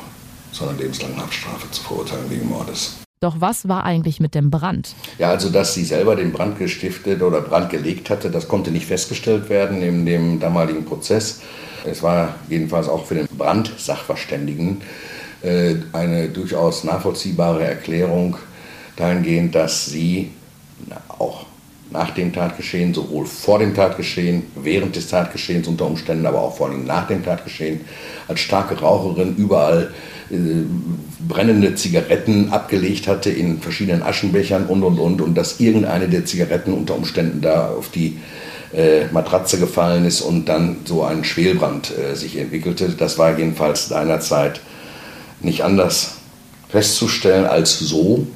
zu 0.51 0.67
einer 0.67 0.77
lebenslangen 0.77 1.17
Haftstrafe 1.17 1.69
zu 1.71 1.83
verurteilen 1.83 2.29
wegen 2.29 2.47
Mordes. 2.47 2.97
Doch 3.19 3.37
was 3.39 3.67
war 3.67 3.83
eigentlich 3.83 4.19
mit 4.19 4.35
dem 4.35 4.51
Brand? 4.51 4.93
Ja, 5.17 5.31
also 5.31 5.49
dass 5.49 5.73
sie 5.73 5.83
selber 5.83 6.15
den 6.15 6.31
Brand 6.31 6.59
gestiftet 6.59 7.23
oder 7.23 7.41
Brand 7.41 7.71
gelegt 7.71 8.11
hatte, 8.11 8.29
das 8.29 8.47
konnte 8.47 8.69
nicht 8.69 8.85
festgestellt 8.85 9.49
werden 9.49 9.81
in 9.81 10.05
dem 10.05 10.39
damaligen 10.39 10.85
Prozess. 10.85 11.41
Es 11.83 12.03
war 12.03 12.35
jedenfalls 12.47 12.87
auch 12.87 13.05
für 13.05 13.15
den 13.15 13.27
Brandsachverständigen 13.27 14.81
äh, 15.41 15.75
eine 15.93 16.29
durchaus 16.29 16.83
nachvollziehbare 16.83 17.63
Erklärung, 17.63 18.37
dahingehend, 18.97 19.55
dass 19.55 19.87
sie 19.87 20.31
auch 21.07 21.46
nach 21.91 22.11
dem 22.11 22.33
Tatgeschehen, 22.33 22.93
sowohl 22.93 23.25
vor 23.25 23.59
dem 23.59 23.73
Tatgeschehen, 23.73 24.43
während 24.55 24.95
des 24.95 25.07
Tatgeschehens 25.07 25.67
unter 25.67 25.85
Umständen, 25.85 26.25
aber 26.25 26.41
auch 26.41 26.57
vor 26.57 26.67
allem 26.69 26.85
nach 26.85 27.07
dem 27.07 27.23
Tatgeschehen, 27.23 27.81
als 28.27 28.39
starke 28.41 28.79
Raucherin 28.79 29.35
überall 29.37 29.93
äh, 30.29 30.35
brennende 31.27 31.75
Zigaretten 31.75 32.49
abgelegt 32.51 33.07
hatte 33.07 33.29
in 33.29 33.59
verschiedenen 33.61 34.03
Aschenbechern 34.03 34.65
und 34.65 34.83
und 34.83 34.99
und 34.99 35.21
und 35.21 35.35
dass 35.35 35.59
irgendeine 35.59 36.07
der 36.07 36.25
Zigaretten 36.25 36.73
unter 36.73 36.95
Umständen 36.95 37.41
da 37.41 37.69
auf 37.69 37.89
die 37.89 38.17
äh, 38.73 39.05
Matratze 39.11 39.59
gefallen 39.59 40.05
ist 40.05 40.21
und 40.21 40.45
dann 40.45 40.77
so 40.85 41.03
ein 41.03 41.23
Schwelbrand 41.23 41.93
äh, 41.97 42.15
sich 42.15 42.37
entwickelte. 42.37 42.89
Das 42.89 43.17
war 43.17 43.37
jedenfalls 43.37 43.87
seinerzeit 43.87 44.59
nicht 45.39 45.63
anders 45.63 46.15
festzustellen 46.69 47.45
als 47.45 47.79
so. 47.79 48.27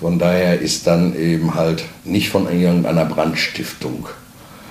Von 0.00 0.18
daher 0.18 0.60
ist 0.60 0.86
dann 0.86 1.16
eben 1.16 1.54
halt 1.54 1.84
nicht 2.04 2.28
von 2.28 2.46
irgendeiner 2.46 3.06
Brandstiftung 3.06 4.06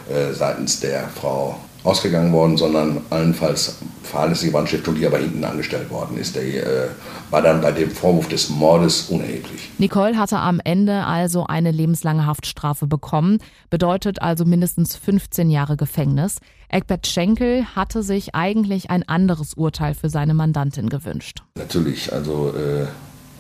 äh, 0.10 0.34
seitens 0.34 0.80
der 0.80 1.08
Frau 1.10 1.60
ausgegangen 1.86 2.34
worden, 2.34 2.58
sondern 2.58 3.02
allenfalls 3.10 3.78
fahrlässige 4.04 4.52
Brandstiftung, 4.52 4.96
die 4.96 5.06
aber 5.06 5.20
hinten 5.20 5.44
angestellt 5.44 5.90
worden 5.90 6.18
ist. 6.18 6.36
Der 6.36 6.44
äh, 6.44 6.88
war 7.30 7.42
dann 7.42 7.62
bei 7.62 7.72
dem 7.72 7.92
Vorwurf 7.92 8.28
des 8.28 8.50
Mordes 8.50 9.10
unerheblich. 9.10 9.70
Nicole 9.78 10.18
hatte 10.18 10.38
am 10.38 10.60
Ende 10.64 11.06
also 11.06 11.46
eine 11.46 11.72
lebenslange 11.72 12.26
Haftstrafe 12.26 12.88
bekommen, 12.88 13.40
bedeutet 13.70 14.22
also 14.22 14.46
mindestens 14.46 14.96
15 14.96 15.50
Jahre 15.50 15.78
Gefängnis. 15.78 16.38
Egbert 16.70 17.08
Schenkel 17.08 17.66
hatte 17.76 18.04
sich 18.04 18.34
eigentlich 18.34 18.90
ein 18.90 19.08
anderes 19.08 19.54
Urteil 19.54 19.94
für 19.94 20.10
seine 20.10 20.34
Mandantin 20.34 20.90
gewünscht. 20.90 21.44
Natürlich, 21.56 22.12
also 22.12 22.54
äh, 22.56 22.88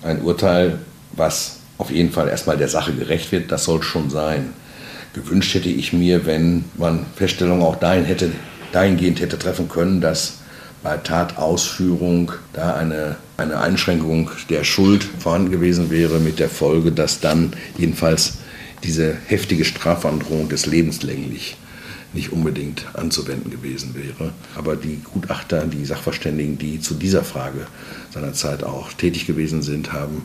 ein 0.07 0.21
Urteil, 0.21 0.79
was 1.13 1.61
auf 1.77 1.91
jeden 1.91 2.11
Fall 2.11 2.27
erstmal 2.27 2.57
der 2.57 2.69
Sache 2.69 2.93
gerecht 2.93 3.31
wird, 3.31 3.51
das 3.51 3.65
soll 3.65 3.83
schon 3.83 4.09
sein. 4.09 4.53
Gewünscht 5.13 5.53
hätte 5.53 5.69
ich 5.69 5.93
mir, 5.93 6.25
wenn 6.25 6.65
man 6.77 7.05
Feststellungen 7.15 7.63
auch 7.63 7.77
dahin 7.77 8.05
hätte, 8.05 8.31
dahingehend 8.71 9.19
hätte 9.19 9.39
treffen 9.39 9.69
können, 9.69 10.01
dass 10.01 10.39
bei 10.83 10.97
Tatausführung 10.97 12.31
da 12.53 12.75
eine, 12.75 13.15
eine 13.37 13.59
Einschränkung 13.59 14.29
der 14.49 14.63
Schuld 14.63 15.03
vorhanden 15.03 15.51
gewesen 15.51 15.89
wäre, 15.89 16.19
mit 16.19 16.39
der 16.39 16.49
Folge, 16.49 16.91
dass 16.91 17.19
dann 17.19 17.53
jedenfalls 17.77 18.39
diese 18.83 19.15
heftige 19.25 19.65
Strafandrohung 19.65 20.47
des 20.47 20.67
lebenslänglich 20.67 21.57
nicht 22.13 22.31
unbedingt 22.31 22.85
anzuwenden 22.93 23.51
gewesen 23.51 23.95
wäre. 23.95 24.31
Aber 24.55 24.75
die 24.75 25.01
Gutachter, 25.03 25.65
die 25.65 25.85
Sachverständigen, 25.85 26.57
die 26.57 26.79
zu 26.79 26.93
dieser 26.93 27.23
Frage 27.23 27.67
seinerzeit 28.13 28.63
auch 28.63 28.93
tätig 28.93 29.27
gewesen 29.27 29.61
sind, 29.61 29.91
haben 29.91 30.23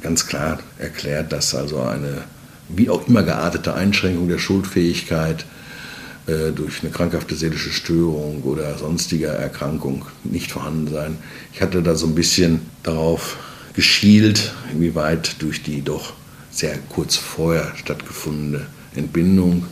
ganz 0.00 0.26
klar 0.26 0.58
erklärt, 0.78 1.32
dass 1.32 1.54
also 1.54 1.80
eine 1.80 2.24
wie 2.68 2.90
auch 2.90 3.06
immer 3.06 3.22
geartete 3.22 3.74
Einschränkung 3.74 4.28
der 4.28 4.38
Schuldfähigkeit 4.38 5.44
äh, 6.26 6.50
durch 6.50 6.82
eine 6.82 6.90
krankhafte 6.90 7.36
seelische 7.36 7.70
Störung 7.70 8.42
oder 8.42 8.76
sonstige 8.78 9.28
Erkrankung 9.28 10.06
nicht 10.24 10.50
vorhanden 10.50 10.88
sein. 10.88 11.18
Ich 11.52 11.62
hatte 11.62 11.82
da 11.82 11.94
so 11.94 12.06
ein 12.06 12.14
bisschen 12.14 12.62
darauf 12.82 13.36
geschielt, 13.74 14.52
inwieweit 14.72 15.40
durch 15.40 15.62
die 15.62 15.82
doch 15.82 16.14
sehr 16.50 16.76
kurz 16.88 17.16
vorher 17.16 17.72
stattgefundene 17.76 18.66
Entbindung 18.96 19.66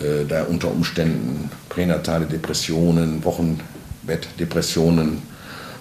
äh, 0.00 0.24
da 0.26 0.44
unter 0.44 0.70
Umständen 0.70 1.50
pränatale 1.68 2.26
Depressionen, 2.26 3.22
Wochenbettdepressionen 3.24 5.18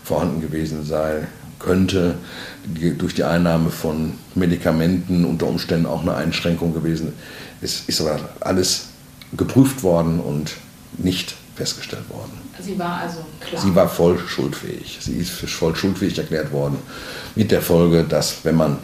vorhanden 0.04 0.42
gewesen 0.42 0.84
sei, 0.84 1.28
könnte, 1.62 2.16
durch 2.98 3.14
die 3.14 3.24
Einnahme 3.24 3.70
von 3.70 4.14
Medikamenten 4.36 5.26
unter 5.26 5.48
Umständen 5.48 5.86
auch 5.86 6.02
eine 6.02 6.16
Einschränkung 6.16 6.74
gewesen. 6.74 7.14
Es 7.62 7.84
ist 7.88 8.02
aber 8.02 8.20
alles 8.40 8.88
geprüft 9.36 9.84
worden 9.84 10.20
und 10.20 10.52
nicht 10.98 11.36
festgestellt 11.56 12.10
worden. 12.10 12.32
Sie 12.60 12.78
war 12.78 13.00
also 13.00 13.20
klar. 13.40 13.62
Sie 13.62 13.76
war 13.76 13.88
voll 13.88 14.20
schuldfähig. 14.28 15.00
Sie 15.02 15.18
ist 15.18 15.32
voll 15.32 15.76
schuldfähig 15.76 16.18
erklärt 16.18 16.52
worden. 16.52 16.78
Mit 17.36 17.52
der 17.52 17.62
Folge, 17.62 18.04
dass 18.04 18.44
wenn 18.44 18.56
man 18.56 18.78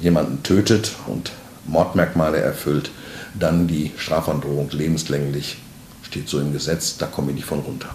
jemanden 0.00 0.42
tötet 0.42 0.92
und 1.06 1.32
Mordmerkmale 1.66 2.38
erfüllt, 2.38 2.90
dann 3.38 3.66
die 3.66 3.92
Strafandrohung 3.96 4.70
lebenslänglich 4.70 5.58
steht 6.02 6.28
so 6.28 6.38
im 6.38 6.52
Gesetz, 6.52 6.96
da 6.96 7.06
komme 7.06 7.30
ich 7.30 7.36
nicht 7.36 7.46
von 7.46 7.60
runter. 7.60 7.88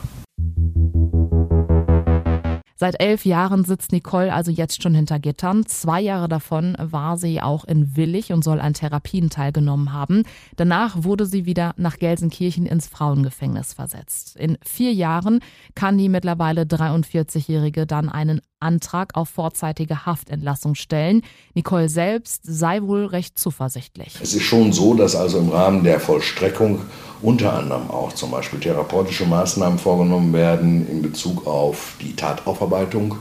Seit 2.80 3.02
elf 3.02 3.26
Jahren 3.26 3.66
sitzt 3.66 3.92
Nicole 3.92 4.34
also 4.34 4.52
jetzt 4.52 4.82
schon 4.82 4.96
hinter 4.96 5.20
Gittern. 5.20 5.66
Zwei 5.66 6.00
Jahre 6.00 6.30
davon 6.30 6.78
war 6.80 7.18
sie 7.18 7.42
auch 7.42 7.66
in 7.66 7.98
Willig 7.98 8.32
und 8.32 8.42
soll 8.42 8.62
an 8.62 8.74
Therapien 8.74 9.30
teilgenommen 9.30 9.92
haben. 9.92 10.24
Danach 10.56 11.04
wurde 11.04 11.26
sie 11.26 11.46
wieder 11.46 11.74
nach 11.76 11.98
Gelsenkirchen 11.98 12.66
ins 12.66 12.88
Frauengefängnis 12.88 13.74
versetzt. 13.74 14.38
In 14.38 14.58
vier 14.64 14.94
Jahren 14.94 15.42
kann 15.76 15.98
die 15.98 16.08
mittlerweile 16.08 16.62
43-Jährige 16.62 17.86
dann 17.86 18.08
einen 18.08 18.40
Antrag 18.60 19.16
auf 19.16 19.30
vorzeitige 19.30 20.06
Haftentlassung 20.06 20.76
stellen. 20.76 21.22
Nicole 21.54 21.90
selbst 21.90 22.42
sei 22.44 22.82
wohl 22.82 23.06
recht 23.06 23.38
zuversichtlich. 23.40 24.16
Es 24.22 24.34
ist 24.34 24.44
schon 24.44 24.74
so, 24.74 24.94
dass 24.94 25.16
also 25.16 25.40
im 25.40 25.50
Rahmen 25.50 25.84
der 25.84 26.00
Vollstreckung 26.00 26.82
unter 27.22 27.54
anderem 27.54 27.90
auch 27.90 28.14
zum 28.14 28.32
Beispiel 28.32 28.60
therapeutische 28.60 29.26
Maßnahmen 29.26 29.80
vorgenommen 29.80 30.34
werden 30.34 30.88
in 30.90 31.02
Bezug 31.02 31.46
auf 31.48 31.96
die 32.02 32.16
Tataufarbeitung. 32.16 33.16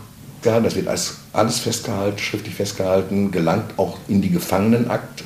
Ja, 0.44 0.61
das 0.61 0.77
wird 0.77 0.87
alles, 0.87 1.18
alles 1.33 1.59
festgehalten, 1.59 2.18
schriftlich 2.18 2.55
festgehalten, 2.55 3.33
gelangt 3.33 3.77
auch 3.77 3.98
in 4.07 4.22
die 4.22 4.31
Gefangenenakte. 4.31 5.24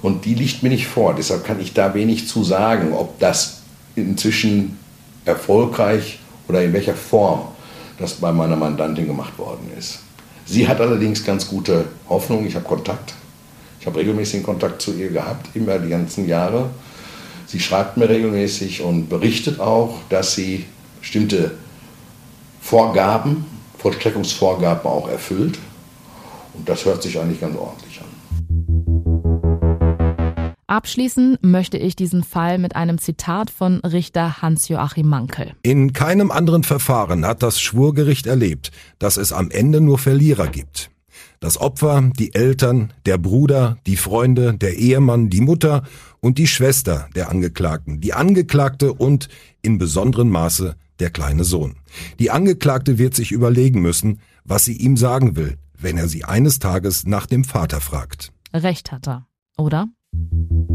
Und 0.00 0.24
die 0.24 0.34
liegt 0.34 0.62
mir 0.62 0.68
nicht 0.68 0.86
vor. 0.86 1.14
Deshalb 1.14 1.44
kann 1.44 1.60
ich 1.60 1.74
da 1.74 1.94
wenig 1.94 2.28
zu 2.28 2.44
sagen, 2.44 2.92
ob 2.92 3.18
das 3.18 3.62
inzwischen 3.94 4.78
erfolgreich 5.24 6.18
oder 6.48 6.62
in 6.62 6.72
welcher 6.72 6.94
Form 6.94 7.51
das 8.02 8.14
bei 8.14 8.32
meiner 8.32 8.56
Mandantin 8.56 9.06
gemacht 9.06 9.38
worden 9.38 9.70
ist. 9.78 10.00
Sie 10.44 10.66
hat 10.68 10.80
allerdings 10.80 11.24
ganz 11.24 11.48
gute 11.48 11.86
Hoffnung. 12.08 12.46
Ich 12.46 12.54
habe 12.54 12.64
Kontakt. 12.64 13.14
Ich 13.80 13.86
habe 13.86 13.98
regelmäßigen 13.98 14.44
Kontakt 14.44 14.82
zu 14.82 14.92
ihr 14.92 15.10
gehabt, 15.10 15.48
immer 15.54 15.78
die 15.78 15.88
ganzen 15.88 16.28
Jahre. 16.28 16.70
Sie 17.46 17.60
schreibt 17.60 17.96
mir 17.96 18.08
regelmäßig 18.08 18.82
und 18.82 19.08
berichtet 19.08 19.60
auch, 19.60 19.98
dass 20.08 20.34
sie 20.34 20.66
bestimmte 21.00 21.52
Vorgaben, 22.60 23.44
Vollstreckungsvorgaben 23.78 24.90
auch 24.90 25.08
erfüllt. 25.08 25.58
Und 26.54 26.68
das 26.68 26.84
hört 26.84 27.02
sich 27.02 27.18
eigentlich 27.18 27.40
ganz 27.40 27.56
ordentlich. 27.56 27.91
Abschließen 30.72 31.36
möchte 31.42 31.76
ich 31.76 31.96
diesen 31.96 32.24
Fall 32.24 32.56
mit 32.56 32.76
einem 32.76 32.96
Zitat 32.96 33.50
von 33.50 33.80
Richter 33.80 34.40
Hans-Joachim 34.40 35.06
Mankel. 35.06 35.52
In 35.62 35.92
keinem 35.92 36.30
anderen 36.30 36.64
Verfahren 36.64 37.26
hat 37.26 37.42
das 37.42 37.60
Schwurgericht 37.60 38.26
erlebt, 38.26 38.70
dass 38.98 39.18
es 39.18 39.34
am 39.34 39.50
Ende 39.50 39.82
nur 39.82 39.98
Verlierer 39.98 40.48
gibt. 40.48 40.90
Das 41.40 41.60
Opfer, 41.60 42.10
die 42.18 42.34
Eltern, 42.34 42.94
der 43.04 43.18
Bruder, 43.18 43.76
die 43.86 43.98
Freunde, 43.98 44.54
der 44.54 44.78
Ehemann, 44.78 45.28
die 45.28 45.42
Mutter 45.42 45.82
und 46.20 46.38
die 46.38 46.46
Schwester 46.46 47.06
der 47.14 47.28
Angeklagten, 47.28 48.00
die 48.00 48.14
Angeklagte 48.14 48.94
und 48.94 49.28
in 49.60 49.76
besonderem 49.76 50.30
Maße 50.30 50.76
der 51.00 51.10
kleine 51.10 51.44
Sohn. 51.44 51.74
Die 52.18 52.30
Angeklagte 52.30 52.96
wird 52.96 53.14
sich 53.14 53.30
überlegen 53.30 53.82
müssen, 53.82 54.20
was 54.44 54.64
sie 54.64 54.78
ihm 54.78 54.96
sagen 54.96 55.36
will, 55.36 55.58
wenn 55.78 55.98
er 55.98 56.08
sie 56.08 56.24
eines 56.24 56.60
Tages 56.60 57.04
nach 57.04 57.26
dem 57.26 57.44
Vater 57.44 57.82
fragt. 57.82 58.32
Recht 58.54 58.90
hat 58.90 59.06
er, 59.06 59.26
oder? 59.58 59.88
Thank 60.14 60.50
you. 60.50 60.71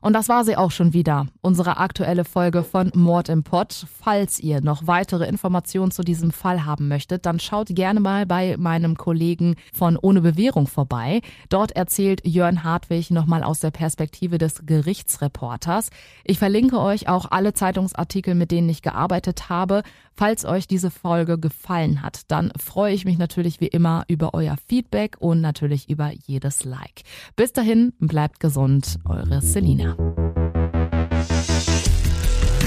Und 0.00 0.14
das 0.14 0.28
war 0.28 0.44
sie 0.44 0.56
auch 0.56 0.70
schon 0.70 0.92
wieder, 0.92 1.26
unsere 1.42 1.76
aktuelle 1.76 2.24
Folge 2.24 2.62
von 2.62 2.90
Mord 2.94 3.28
im 3.28 3.42
Pott. 3.42 3.86
Falls 4.00 4.40
ihr 4.40 4.60
noch 4.60 4.86
weitere 4.86 5.26
Informationen 5.26 5.90
zu 5.90 6.02
diesem 6.02 6.30
Fall 6.30 6.64
haben 6.64 6.88
möchtet, 6.88 7.26
dann 7.26 7.38
schaut 7.38 7.68
gerne 7.68 8.00
mal 8.00 8.26
bei 8.26 8.56
meinem 8.56 8.96
Kollegen 8.96 9.56
von 9.72 9.96
Ohne 9.96 10.20
Bewährung 10.22 10.66
vorbei. 10.66 11.20
Dort 11.48 11.72
erzählt 11.72 12.26
Jörn 12.26 12.64
Hartwig 12.64 13.10
nochmal 13.10 13.42
aus 13.42 13.60
der 13.60 13.70
Perspektive 13.70 14.38
des 14.38 14.64
Gerichtsreporters. 14.64 15.90
Ich 16.24 16.38
verlinke 16.38 16.80
euch 16.80 17.08
auch 17.08 17.30
alle 17.30 17.52
Zeitungsartikel, 17.52 18.34
mit 18.34 18.50
denen 18.50 18.68
ich 18.68 18.82
gearbeitet 18.82 19.48
habe. 19.48 19.82
Falls 20.14 20.44
euch 20.44 20.66
diese 20.66 20.90
Folge 20.90 21.38
gefallen 21.38 22.02
hat, 22.02 22.22
dann 22.28 22.52
freue 22.58 22.92
ich 22.92 23.04
mich 23.04 23.18
natürlich 23.18 23.60
wie 23.60 23.68
immer 23.68 24.04
über 24.08 24.34
euer 24.34 24.56
Feedback 24.68 25.16
und 25.18 25.40
natürlich 25.40 25.88
über 25.88 26.10
jedes 26.26 26.64
Like. 26.64 27.02
Bis 27.36 27.52
dahin, 27.52 27.92
bleibt 28.00 28.40
gesund, 28.40 28.98
eure 29.06 29.40
Selina. 29.40 29.89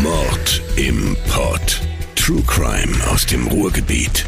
Mord 0.01 0.61
im 0.75 1.15
Pod. 1.29 1.81
True 2.15 2.43
Crime 2.47 2.95
aus 3.11 3.25
dem 3.25 3.47
Ruhrgebiet. 3.47 4.25